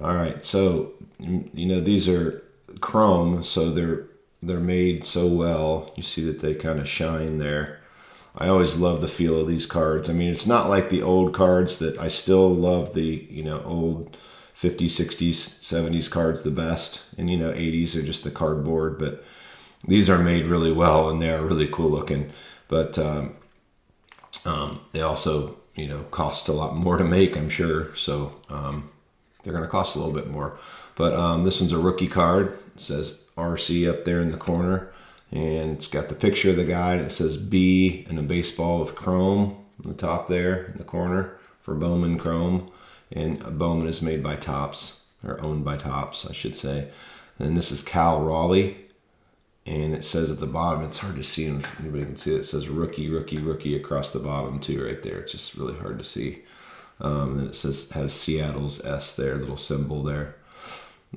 All 0.02 0.14
right, 0.14 0.42
so 0.42 0.92
you 1.20 1.66
know 1.66 1.80
these 1.80 2.08
are 2.08 2.42
chrome, 2.80 3.44
so 3.44 3.70
they're 3.70 4.06
they're 4.42 4.58
made 4.58 5.04
so 5.04 5.26
well. 5.26 5.92
You 5.96 6.02
see 6.02 6.24
that 6.24 6.40
they 6.40 6.54
kind 6.54 6.80
of 6.80 6.88
shine 6.88 7.36
there. 7.36 7.80
I 8.34 8.48
always 8.48 8.78
love 8.78 9.02
the 9.02 9.08
feel 9.08 9.38
of 9.38 9.48
these 9.48 9.66
cards. 9.66 10.08
I 10.08 10.14
mean, 10.14 10.30
it's 10.30 10.46
not 10.46 10.70
like 10.70 10.88
the 10.88 11.02
old 11.02 11.34
cards 11.34 11.78
that 11.80 11.98
I 11.98 12.08
still 12.08 12.48
love 12.48 12.94
the, 12.94 13.26
you 13.28 13.42
know, 13.42 13.62
old 13.64 14.16
50s, 14.60 14.86
60s, 14.86 15.60
70s 15.60 16.10
cards 16.10 16.42
the 16.42 16.50
best. 16.50 17.04
And, 17.16 17.30
you 17.30 17.36
know, 17.36 17.52
80s 17.52 17.96
are 17.96 18.02
just 18.02 18.24
the 18.24 18.30
cardboard, 18.30 18.98
but 18.98 19.24
these 19.86 20.10
are 20.10 20.18
made 20.18 20.46
really 20.46 20.72
well 20.72 21.08
and 21.08 21.22
they 21.22 21.30
are 21.30 21.44
really 21.44 21.68
cool 21.68 21.90
looking. 21.90 22.32
But 22.66 22.98
um, 22.98 23.36
um, 24.44 24.80
they 24.92 25.00
also, 25.00 25.58
you 25.76 25.86
know, 25.86 26.02
cost 26.10 26.48
a 26.48 26.52
lot 26.52 26.74
more 26.74 26.96
to 26.96 27.04
make, 27.04 27.36
I'm 27.36 27.50
sure. 27.50 27.94
So 27.94 28.34
um, 28.50 28.90
they're 29.42 29.52
going 29.52 29.64
to 29.64 29.70
cost 29.70 29.94
a 29.94 29.98
little 29.98 30.14
bit 30.14 30.28
more. 30.28 30.58
But 30.96 31.14
um, 31.14 31.44
this 31.44 31.60
one's 31.60 31.72
a 31.72 31.78
rookie 31.78 32.08
card. 32.08 32.58
It 32.74 32.80
says 32.80 33.28
RC 33.36 33.88
up 33.88 34.04
there 34.04 34.20
in 34.20 34.32
the 34.32 34.36
corner 34.36 34.92
and 35.30 35.72
it's 35.72 35.86
got 35.86 36.08
the 36.08 36.14
picture 36.14 36.50
of 36.50 36.56
the 36.56 36.64
guy 36.64 36.94
and 36.94 37.02
it 37.02 37.10
says 37.10 37.36
B 37.36 38.06
and 38.08 38.18
a 38.18 38.22
baseball 38.22 38.80
with 38.80 38.96
chrome 38.96 39.64
on 39.84 39.90
the 39.90 39.94
top 39.94 40.28
there 40.28 40.64
in 40.64 40.78
the 40.78 40.84
corner 40.84 41.36
for 41.60 41.74
Bowman 41.74 42.18
Chrome. 42.18 42.70
And 43.12 43.58
Bowman 43.58 43.86
is 43.86 44.02
made 44.02 44.22
by 44.22 44.36
Topps 44.36 45.06
or 45.24 45.40
owned 45.40 45.64
by 45.64 45.76
Topps, 45.76 46.28
I 46.28 46.32
should 46.32 46.56
say. 46.56 46.90
And 47.38 47.56
this 47.56 47.70
is 47.70 47.82
Cal 47.82 48.20
Raleigh. 48.20 48.76
And 49.66 49.94
it 49.94 50.04
says 50.04 50.30
at 50.30 50.40
the 50.40 50.46
bottom, 50.46 50.82
it's 50.84 50.98
hard 50.98 51.16
to 51.16 51.24
see 51.24 51.46
if 51.46 51.80
anybody 51.80 52.04
can 52.04 52.16
see 52.16 52.34
it. 52.34 52.40
It 52.40 52.44
says 52.44 52.68
rookie, 52.68 53.10
rookie, 53.10 53.38
rookie 53.38 53.76
across 53.76 54.12
the 54.12 54.18
bottom 54.18 54.60
too, 54.60 54.84
right 54.84 55.02
there. 55.02 55.18
It's 55.18 55.32
just 55.32 55.54
really 55.56 55.76
hard 55.78 55.98
to 55.98 56.04
see. 56.04 56.42
Um, 57.00 57.38
and 57.38 57.48
it 57.48 57.54
says 57.54 57.90
has 57.90 58.12
Seattle's 58.12 58.84
S 58.84 59.14
there, 59.14 59.36
little 59.36 59.56
symbol 59.56 60.02
there. 60.02 60.36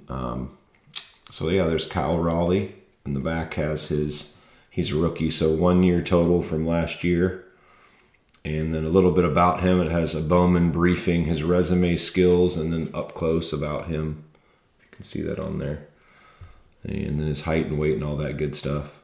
Um, 0.09 0.57
so 1.31 1.49
yeah, 1.49 1.65
there's 1.65 1.87
Cal 1.87 2.17
Raleigh 2.17 2.75
and 3.05 3.15
the 3.15 3.19
back 3.19 3.55
has 3.55 3.89
his 3.89 4.37
he's 4.69 4.91
a 4.91 4.95
rookie, 4.95 5.31
so 5.31 5.53
one 5.53 5.83
year 5.83 6.01
total 6.01 6.41
from 6.41 6.67
last 6.67 7.03
year. 7.03 7.45
And 8.43 8.73
then 8.73 8.83
a 8.83 8.89
little 8.89 9.11
bit 9.11 9.25
about 9.25 9.61
him. 9.61 9.79
It 9.79 9.91
has 9.91 10.15
a 10.15 10.21
Bowman 10.21 10.71
briefing, 10.71 11.25
his 11.25 11.43
resume 11.43 11.95
skills, 11.97 12.57
and 12.57 12.73
then 12.73 12.89
up 12.93 13.13
close 13.13 13.53
about 13.53 13.87
him. 13.87 14.23
You 14.81 14.87
can 14.91 15.03
see 15.03 15.21
that 15.21 15.39
on 15.39 15.59
there. 15.59 15.87
And 16.83 17.19
then 17.19 17.27
his 17.27 17.41
height 17.41 17.67
and 17.67 17.77
weight 17.77 17.95
and 17.95 18.03
all 18.03 18.17
that 18.17 18.37
good 18.37 18.55
stuff. 18.55 18.99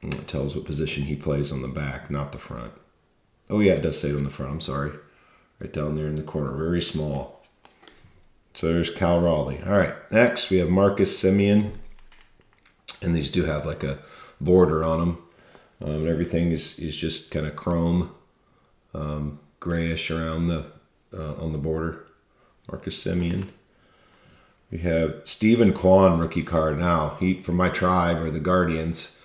And 0.00 0.14
it 0.14 0.28
tells 0.28 0.54
what 0.54 0.64
position 0.64 1.04
he 1.04 1.16
plays 1.16 1.50
on 1.50 1.62
the 1.62 1.68
back, 1.68 2.10
not 2.10 2.30
the 2.30 2.38
front. 2.38 2.72
Oh 3.50 3.60
yeah, 3.60 3.72
it 3.72 3.82
does 3.82 4.00
say 4.00 4.10
it 4.10 4.16
on 4.16 4.24
the 4.24 4.30
front. 4.30 4.52
I'm 4.52 4.60
sorry. 4.60 4.92
Right 5.58 5.72
down 5.72 5.96
there 5.96 6.06
in 6.06 6.16
the 6.16 6.22
corner, 6.22 6.52
very 6.52 6.82
small. 6.82 7.44
So 8.54 8.72
there's 8.72 8.94
Cal 8.94 9.20
Raleigh. 9.20 9.60
All 9.66 9.72
right, 9.72 9.94
next 10.12 10.50
we 10.50 10.58
have 10.58 10.68
Marcus 10.68 11.20
Semien. 11.20 11.72
and 13.02 13.14
these 13.14 13.30
do 13.30 13.44
have 13.44 13.66
like 13.66 13.82
a 13.82 13.98
border 14.40 14.84
on 14.84 15.00
them. 15.00 15.18
Um, 15.82 15.90
and 15.90 16.08
everything 16.08 16.52
is, 16.52 16.78
is 16.78 16.96
just 16.96 17.30
kind 17.30 17.46
of 17.46 17.54
chrome, 17.54 18.14
um, 18.96 19.38
grayish 19.60 20.10
around 20.10 20.48
the 20.48 20.66
uh, 21.16 21.34
on 21.34 21.52
the 21.52 21.58
border. 21.58 22.04
Marcus 22.70 23.02
Semien. 23.02 23.48
We 24.70 24.78
have 24.78 25.20
Steven 25.24 25.72
Kwan 25.72 26.18
rookie 26.18 26.42
card 26.42 26.78
now. 26.78 27.16
He 27.20 27.40
from 27.40 27.56
my 27.56 27.68
tribe 27.68 28.20
or 28.20 28.30
the 28.30 28.40
Guardians. 28.40 29.20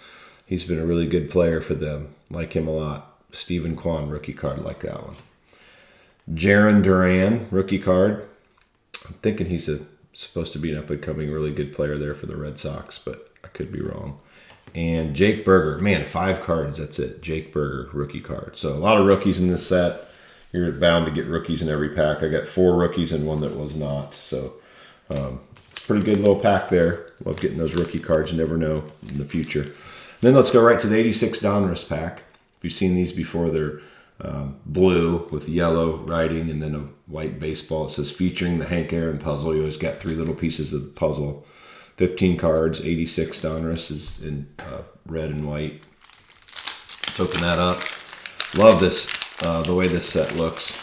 He's 0.45 0.65
been 0.65 0.79
a 0.79 0.85
really 0.85 1.07
good 1.07 1.31
player 1.31 1.61
for 1.61 1.73
them. 1.73 2.13
Like 2.29 2.53
him 2.53 2.67
a 2.67 2.71
lot. 2.71 3.17
Steven 3.31 3.75
Kwan 3.75 4.09
rookie 4.09 4.33
card 4.33 4.63
like 4.63 4.81
that 4.81 5.03
one. 5.03 5.15
Jarren 6.31 6.83
Duran 6.83 7.47
rookie 7.49 7.79
card. 7.79 8.27
I'm 9.07 9.15
thinking 9.15 9.47
he's 9.47 9.67
a 9.67 9.79
supposed 10.13 10.53
to 10.53 10.59
be 10.59 10.71
an 10.71 10.77
up 10.77 10.89
and 10.89 11.01
coming 11.01 11.31
really 11.31 11.53
good 11.53 11.73
player 11.73 11.97
there 11.97 12.13
for 12.13 12.25
the 12.25 12.35
Red 12.35 12.59
Sox, 12.59 12.99
but 12.99 13.31
I 13.43 13.47
could 13.47 13.71
be 13.71 13.81
wrong. 13.81 14.19
And 14.73 15.15
Jake 15.15 15.43
Burger, 15.43 15.81
man, 15.81 16.05
five 16.05 16.41
cards. 16.41 16.79
That's 16.79 16.99
it. 16.99 17.21
Jake 17.21 17.51
Burger, 17.51 17.89
rookie 17.91 18.21
card. 18.21 18.57
So 18.57 18.73
a 18.73 18.79
lot 18.79 18.97
of 18.97 19.05
rookies 19.05 19.39
in 19.39 19.49
this 19.49 19.67
set. 19.67 20.09
You're 20.53 20.71
bound 20.71 21.05
to 21.05 21.11
get 21.11 21.27
rookies 21.27 21.61
in 21.61 21.69
every 21.69 21.89
pack. 21.89 22.23
I 22.23 22.27
got 22.27 22.47
four 22.47 22.75
rookies 22.75 23.11
and 23.11 23.25
one 23.25 23.41
that 23.41 23.55
was 23.55 23.75
not. 23.75 24.13
So 24.13 24.53
um, 25.09 25.41
pretty 25.85 26.05
good 26.05 26.17
little 26.17 26.39
pack 26.39 26.69
there. 26.69 27.11
Love 27.23 27.39
getting 27.39 27.57
those 27.57 27.75
rookie 27.75 27.99
cards. 27.99 28.31
You 28.31 28.37
never 28.37 28.57
know 28.57 28.83
in 29.09 29.17
the 29.17 29.25
future. 29.25 29.65
Then 30.21 30.35
let's 30.35 30.51
go 30.51 30.61
right 30.61 30.79
to 30.79 30.87
the 30.87 30.97
86 30.97 31.39
Donruss 31.39 31.87
pack. 31.87 32.23
If 32.57 32.63
you've 32.63 32.73
seen 32.73 32.95
these 32.95 33.11
before, 33.11 33.49
they're 33.49 33.79
um, 34.21 34.57
blue 34.65 35.27
with 35.31 35.49
yellow 35.49 35.97
writing 35.97 36.49
and 36.49 36.61
then 36.61 36.75
a 36.75 36.87
white 37.11 37.39
baseball. 37.39 37.87
It 37.87 37.91
says 37.91 38.11
featuring 38.11 38.59
the 38.59 38.65
Hank 38.65 38.93
Aaron 38.93 39.17
puzzle. 39.17 39.53
You 39.53 39.61
always 39.61 39.77
got 39.77 39.95
three 39.95 40.13
little 40.13 40.35
pieces 40.35 40.73
of 40.73 40.83
the 40.83 40.89
puzzle 40.89 41.45
15 41.97 42.37
cards, 42.37 42.81
86 42.81 43.39
Donruss 43.39 43.91
is 43.91 44.23
in 44.23 44.47
uh, 44.59 44.81
red 45.05 45.29
and 45.29 45.47
white. 45.47 45.83
Let's 47.07 47.19
open 47.19 47.41
that 47.41 47.59
up. 47.59 47.81
Love 48.57 48.79
this, 48.79 49.43
uh, 49.43 49.61
the 49.63 49.75
way 49.75 49.87
this 49.87 50.09
set 50.09 50.35
looks. 50.35 50.81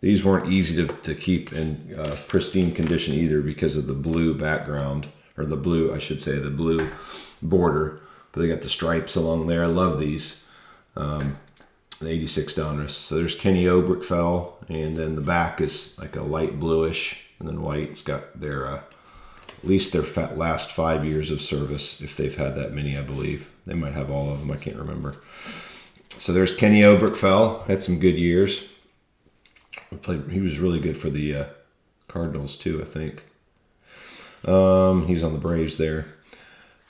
These 0.00 0.24
weren't 0.24 0.52
easy 0.52 0.86
to, 0.86 0.92
to 0.92 1.14
keep 1.14 1.52
in 1.52 1.94
uh, 1.98 2.16
pristine 2.28 2.72
condition 2.72 3.14
either 3.14 3.40
because 3.40 3.76
of 3.76 3.86
the 3.86 3.94
blue 3.94 4.34
background, 4.34 5.08
or 5.36 5.44
the 5.44 5.56
blue, 5.56 5.92
I 5.92 5.98
should 5.98 6.20
say, 6.20 6.38
the 6.38 6.50
blue 6.50 6.90
border. 7.42 8.00
But 8.32 8.40
they 8.42 8.48
got 8.48 8.62
the 8.62 8.68
stripes 8.68 9.16
along 9.16 9.46
there. 9.46 9.64
I 9.64 9.68
love 9.68 9.98
these. 9.98 10.46
Um, 10.96 11.38
the 12.00 12.10
86 12.10 12.54
Donruss. 12.54 12.90
So 12.90 13.16
there's 13.16 13.34
Kenny 13.34 13.64
Oberkfell, 13.64 14.52
and 14.68 14.96
then 14.96 15.16
the 15.16 15.20
back 15.20 15.60
is 15.60 15.98
like 15.98 16.16
a 16.16 16.22
light 16.22 16.60
bluish, 16.60 17.24
and 17.38 17.48
then 17.48 17.62
white. 17.62 17.90
It's 17.90 18.02
got 18.02 18.38
their 18.38 18.66
uh, 18.66 18.80
at 19.62 19.68
least 19.68 19.92
their 19.92 20.02
last 20.34 20.70
five 20.70 21.04
years 21.04 21.30
of 21.30 21.42
service, 21.42 22.00
if 22.00 22.16
they've 22.16 22.36
had 22.36 22.54
that 22.56 22.72
many, 22.72 22.96
I 22.96 23.02
believe. 23.02 23.50
They 23.66 23.74
might 23.74 23.94
have 23.94 24.10
all 24.10 24.32
of 24.32 24.40
them. 24.40 24.50
I 24.50 24.56
can't 24.56 24.76
remember. 24.76 25.16
So 26.08 26.32
there's 26.32 26.54
Kenny 26.54 26.80
Oberkfell. 26.80 27.66
Had 27.66 27.82
some 27.82 27.98
good 27.98 28.16
years. 28.16 28.64
Played. 30.02 30.30
He 30.30 30.40
was 30.40 30.58
really 30.58 30.80
good 30.80 30.96
for 30.96 31.10
the 31.10 31.34
uh, 31.34 31.44
Cardinals 32.08 32.56
too, 32.56 32.80
I 32.80 32.84
think. 32.84 33.24
Um, 34.44 35.06
he's 35.06 35.22
on 35.22 35.32
the 35.32 35.38
Braves 35.38 35.78
there. 35.78 36.06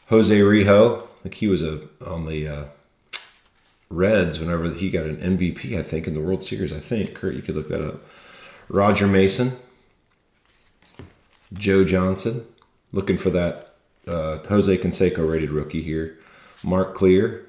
Jose 0.09 0.39
Rijo, 0.39 1.07
like 1.25 1.35
he 1.35 1.49
was 1.49 1.63
a 1.63 1.81
on 2.07 2.27
the 2.27 2.49
uh, 2.49 2.65
Reds 3.91 4.39
whenever 4.39 4.73
he 4.73 4.91
got 4.91 5.05
an 5.05 5.17
MVP, 5.17 5.79
I 5.79 5.83
think, 5.83 6.07
in 6.07 6.15
the 6.15 6.21
World 6.21 6.45
Series. 6.45 6.73
I 6.73 6.81
think 6.81 7.15
Kurt, 7.15 7.35
you 7.35 7.43
could 7.43 7.55
look 7.55 7.69
that 7.69 7.87
up. 7.87 8.01
Roger 8.69 9.07
Mason, 9.07 9.53
Joe 11.53 11.85
Johnson, 11.85 12.45
looking 12.93 13.19
for 13.19 13.31
that 13.31 13.75
uh, 14.07 14.39
Jose 14.49 14.79
Canseco 14.79 15.31
rated 15.31 15.51
rookie 15.51 15.83
here. 15.83 16.19
Mark 16.65 16.95
Clear. 16.95 17.45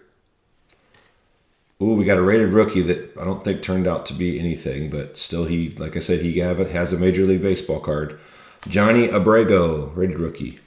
Ooh, 1.82 1.93
we 1.93 2.04
got 2.04 2.17
a 2.17 2.21
rated 2.21 2.54
rookie 2.54 2.82
that 2.82 3.17
I 3.17 3.23
don't 3.23 3.43
think 3.43 3.62
turned 3.62 3.88
out 3.88 4.06
to 4.08 4.13
be 4.13 4.38
anything, 4.38 4.89
but 4.89 5.17
still, 5.17 5.45
he, 5.45 5.69
like 5.78 5.95
I 5.95 5.99
said, 5.99 6.19
he 6.19 6.39
has 6.39 6.91
a 6.91 6.99
Major 6.99 7.23
League 7.25 7.41
Baseball 7.41 7.80
card. 7.80 8.19
Johnnie 8.67 9.08
Abrego, 9.08 9.88
rated 9.95 10.19
rookie. 10.19 10.60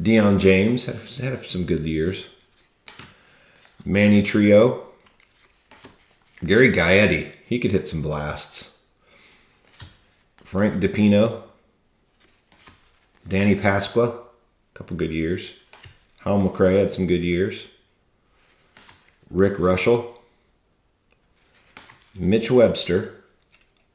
Dion 0.00 0.38
James 0.38 0.86
had, 0.86 0.96
had 1.22 1.44
some 1.44 1.64
good 1.64 1.80
years. 1.80 2.26
Manny 3.84 4.22
Trillo. 4.22 4.82
Gary 6.44 6.72
Gaetti, 6.72 7.32
he 7.46 7.58
could 7.58 7.72
hit 7.72 7.88
some 7.88 8.02
blasts. 8.02 8.82
Frank 10.38 10.82
DiPino. 10.82 11.42
Danny 13.28 13.54
Pasqua, 13.56 14.08
a 14.08 14.78
couple 14.78 14.96
good 14.96 15.10
years. 15.10 15.54
Hal 16.20 16.40
McRae 16.40 16.78
had 16.78 16.92
some 16.92 17.06
good 17.06 17.22
years. 17.22 17.68
Rick 19.30 19.58
Reuschel. 19.58 20.14
Mitch 22.18 22.50
Webster. 22.50 23.14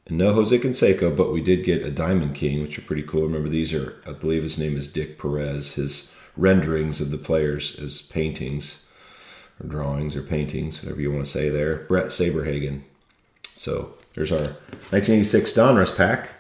And 0.06 0.18
no 0.18 0.34
Jose 0.34 0.58
Canseco, 0.58 1.16
but 1.16 1.32
we 1.32 1.42
did 1.42 1.64
get 1.64 1.86
a 1.86 1.92
Diamond 1.92 2.36
King, 2.36 2.62
which 2.62 2.78
are 2.78 2.84
pretty 2.84 3.04
cool. 3.04 3.24
Remember, 3.24 3.50
these 3.50 3.74
are, 3.74 4.02
I 4.06 4.12
believe 4.12 4.44
his 4.44 4.58
name 4.58 4.76
is 4.76 4.92
Dick 4.92 5.20
Perez. 5.20 5.76
His 5.76 6.14
renderings 6.36 7.00
of 7.00 7.12
the 7.12 7.18
players 7.18 7.78
as 7.80 8.02
paintings 8.02 8.86
or 9.62 9.68
drawings 9.68 10.16
or 10.16 10.22
paintings, 10.22 10.82
whatever 10.82 11.02
you 11.02 11.12
want 11.12 11.26
to 11.26 11.32
say 11.32 11.50
there. 11.50 11.78
Bret 11.88 12.08
Saberhagen. 12.08 12.82
So 13.44 13.94
there's 14.16 14.32
our 14.32 14.56
1986 14.90 15.54
Donruss 15.54 15.96
pack. 15.96 16.32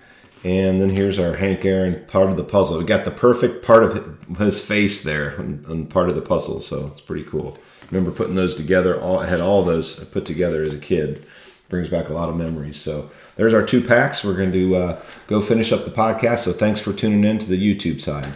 And 0.43 0.81
then 0.81 0.89
here's 0.89 1.19
our 1.19 1.35
Hank 1.35 1.63
Aaron 1.65 2.03
part 2.07 2.29
of 2.29 2.37
the 2.37 2.43
puzzle. 2.43 2.79
We 2.79 2.85
got 2.85 3.05
the 3.05 3.11
perfect 3.11 3.63
part 3.63 3.83
of 3.83 4.37
his 4.37 4.63
face 4.63 5.03
there 5.03 5.37
on 5.37 5.85
part 5.87 6.09
of 6.09 6.15
the 6.15 6.21
puzzle, 6.21 6.61
so 6.61 6.87
it's 6.87 7.01
pretty 7.01 7.23
cool. 7.23 7.59
Remember 7.91 8.11
putting 8.11 8.35
those 8.35 8.55
together. 8.55 8.99
All, 8.99 9.19
I 9.19 9.27
had 9.27 9.41
all 9.41 9.63
those 9.63 10.03
put 10.05 10.25
together 10.25 10.63
as 10.63 10.73
a 10.73 10.79
kid. 10.79 11.25
Brings 11.69 11.89
back 11.89 12.09
a 12.09 12.13
lot 12.13 12.27
of 12.27 12.35
memories. 12.35 12.81
So 12.81 13.11
there's 13.37 13.53
our 13.53 13.65
two 13.65 13.81
packs. 13.81 14.25
We're 14.25 14.35
going 14.35 14.51
to 14.51 14.75
uh, 14.75 15.03
go 15.27 15.39
finish 15.39 15.71
up 15.71 15.85
the 15.85 15.91
podcast. 15.91 16.39
So 16.39 16.51
thanks 16.51 16.81
for 16.81 16.91
tuning 16.91 17.23
in 17.23 17.37
to 17.37 17.47
the 17.47 17.55
YouTube 17.55 18.01
side. 18.01 18.33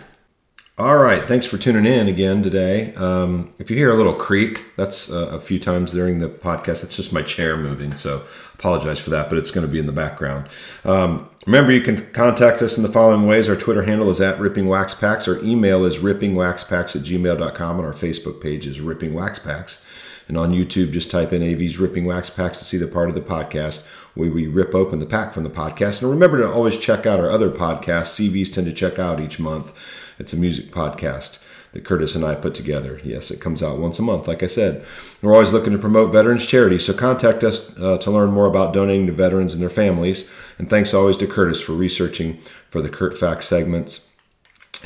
All 0.77 0.97
right, 0.97 1.25
thanks 1.25 1.45
for 1.45 1.57
tuning 1.57 1.85
in 1.85 2.09
again 2.09 2.43
today. 2.43 2.93
Um, 2.95 3.49
if 3.59 3.71
you 3.71 3.77
hear 3.77 3.91
a 3.91 3.95
little 3.95 4.13
creak, 4.13 4.65
that's 4.75 5.09
uh, 5.09 5.29
a 5.31 5.39
few 5.39 5.57
times 5.57 5.93
during 5.93 6.17
the 6.17 6.27
podcast. 6.27 6.81
That's 6.81 6.97
just 6.97 7.13
my 7.13 7.21
chair 7.21 7.55
moving, 7.55 7.95
so 7.95 8.23
apologize 8.55 8.99
for 8.99 9.09
that, 9.11 9.29
but 9.29 9.37
it's 9.37 9.51
going 9.51 9.65
to 9.65 9.71
be 9.71 9.79
in 9.79 9.85
the 9.85 9.93
background. 9.93 10.49
Um, 10.83 11.29
remember, 11.45 11.71
you 11.71 11.79
can 11.79 12.05
contact 12.11 12.61
us 12.61 12.75
in 12.75 12.83
the 12.83 12.91
following 12.91 13.25
ways. 13.25 13.47
Our 13.47 13.55
Twitter 13.55 13.83
handle 13.83 14.09
is 14.09 14.19
at 14.19 14.37
Ripping 14.37 14.67
Wax 14.67 14.93
Packs. 14.93 15.29
Our 15.29 15.41
email 15.45 15.85
is 15.85 15.99
rippingwaxpacks 15.99 16.97
at 16.97 17.03
gmail.com, 17.03 17.77
and 17.77 17.87
our 17.87 17.93
Facebook 17.93 18.41
page 18.41 18.67
is 18.67 18.81
Ripping 18.81 19.13
Wax 19.13 19.39
Packs. 19.39 19.85
And 20.27 20.37
on 20.37 20.51
YouTube, 20.51 20.91
just 20.91 21.09
type 21.09 21.31
in 21.31 21.41
AV's 21.41 21.77
Ripping 21.77 22.03
Wax 22.03 22.29
Packs 22.29 22.57
to 22.57 22.65
see 22.65 22.77
the 22.77 22.87
part 22.87 23.07
of 23.07 23.15
the 23.15 23.21
podcast 23.21 23.87
where 24.15 24.29
we 24.29 24.47
rip 24.47 24.75
open 24.75 24.99
the 24.99 25.05
pack 25.05 25.33
from 25.33 25.43
the 25.43 25.49
podcast. 25.49 26.01
And 26.01 26.11
remember 26.11 26.39
to 26.39 26.51
always 26.51 26.77
check 26.77 27.05
out 27.05 27.21
our 27.21 27.29
other 27.29 27.49
podcasts. 27.49 28.29
CVs 28.29 28.51
tend 28.51 28.67
to 28.67 28.73
check 28.73 28.99
out 28.99 29.21
each 29.21 29.39
month. 29.39 29.73
It's 30.19 30.33
a 30.33 30.37
music 30.37 30.71
podcast 30.71 31.43
that 31.73 31.83
Curtis 31.83 32.15
and 32.15 32.23
I 32.23 32.35
put 32.35 32.55
together. 32.55 33.01
Yes, 33.03 33.31
it 33.31 33.41
comes 33.41 33.61
out 33.61 33.79
once 33.79 33.99
a 33.99 34.01
month, 34.01 34.29
like 34.29 34.43
I 34.43 34.47
said. 34.47 34.85
We're 35.21 35.33
always 35.33 35.51
looking 35.51 35.73
to 35.73 35.77
promote 35.77 36.13
veterans 36.13 36.45
charities, 36.45 36.85
so 36.85 36.93
contact 36.93 37.43
us 37.43 37.77
uh, 37.77 37.97
to 37.97 38.11
learn 38.11 38.31
more 38.31 38.45
about 38.45 38.73
donating 38.73 39.07
to 39.07 39.13
veterans 39.13 39.53
and 39.53 39.61
their 39.61 39.69
families. 39.69 40.31
And 40.57 40.69
thanks 40.69 40.93
always 40.93 41.17
to 41.17 41.27
Curtis 41.27 41.61
for 41.61 41.73
researching 41.73 42.39
for 42.69 42.81
the 42.81 42.89
Curt 42.89 43.17
Facts 43.17 43.47
segments. 43.47 44.09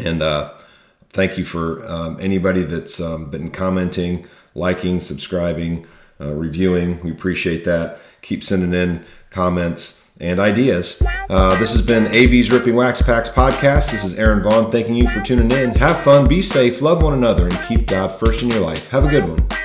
And 0.04 0.24
uh, 0.24 0.54
thank 1.10 1.38
you 1.38 1.46
for 1.46 1.86
um, 1.86 2.18
anybody 2.20 2.64
that's 2.64 3.00
um, 3.00 3.30
been 3.30 3.52
commenting, 3.52 4.28
liking, 4.56 5.00
subscribing, 5.00 5.86
uh, 6.20 6.34
reviewing. 6.34 7.02
We 7.04 7.12
appreciate 7.12 7.66
that. 7.66 8.00
Keep 8.24 8.44
sending 8.44 8.74
in 8.74 9.06
comments 9.30 10.09
and 10.20 10.40
ideas. 10.40 11.02
Uh, 11.30 11.58
this 11.60 11.74
has 11.74 11.86
been 11.86 12.08
AV's 12.08 12.52
Ripping 12.52 12.76
Wax 12.76 13.02
Packs 13.02 13.30
podcast. 13.30 13.92
This 13.92 14.04
is 14.04 14.18
Aaron 14.20 14.44
Vaughn 14.44 14.72
thanking 14.72 14.96
you 14.96 15.08
for 15.10 15.22
tuning 15.22 15.52
in. 15.52 15.76
Have 15.76 16.02
fun, 16.02 16.28
be 16.28 16.42
safe, 16.42 16.82
love 16.82 17.02
one 17.02 17.14
another, 17.14 17.46
and 17.46 17.60
keep 17.68 17.88
God 17.88 18.10
first 18.10 18.44
in 18.44 18.50
your 18.50 18.62
life. 18.62 18.90
Have 18.90 19.06
a 19.06 19.10
good 19.10 19.28
one. 19.28 19.59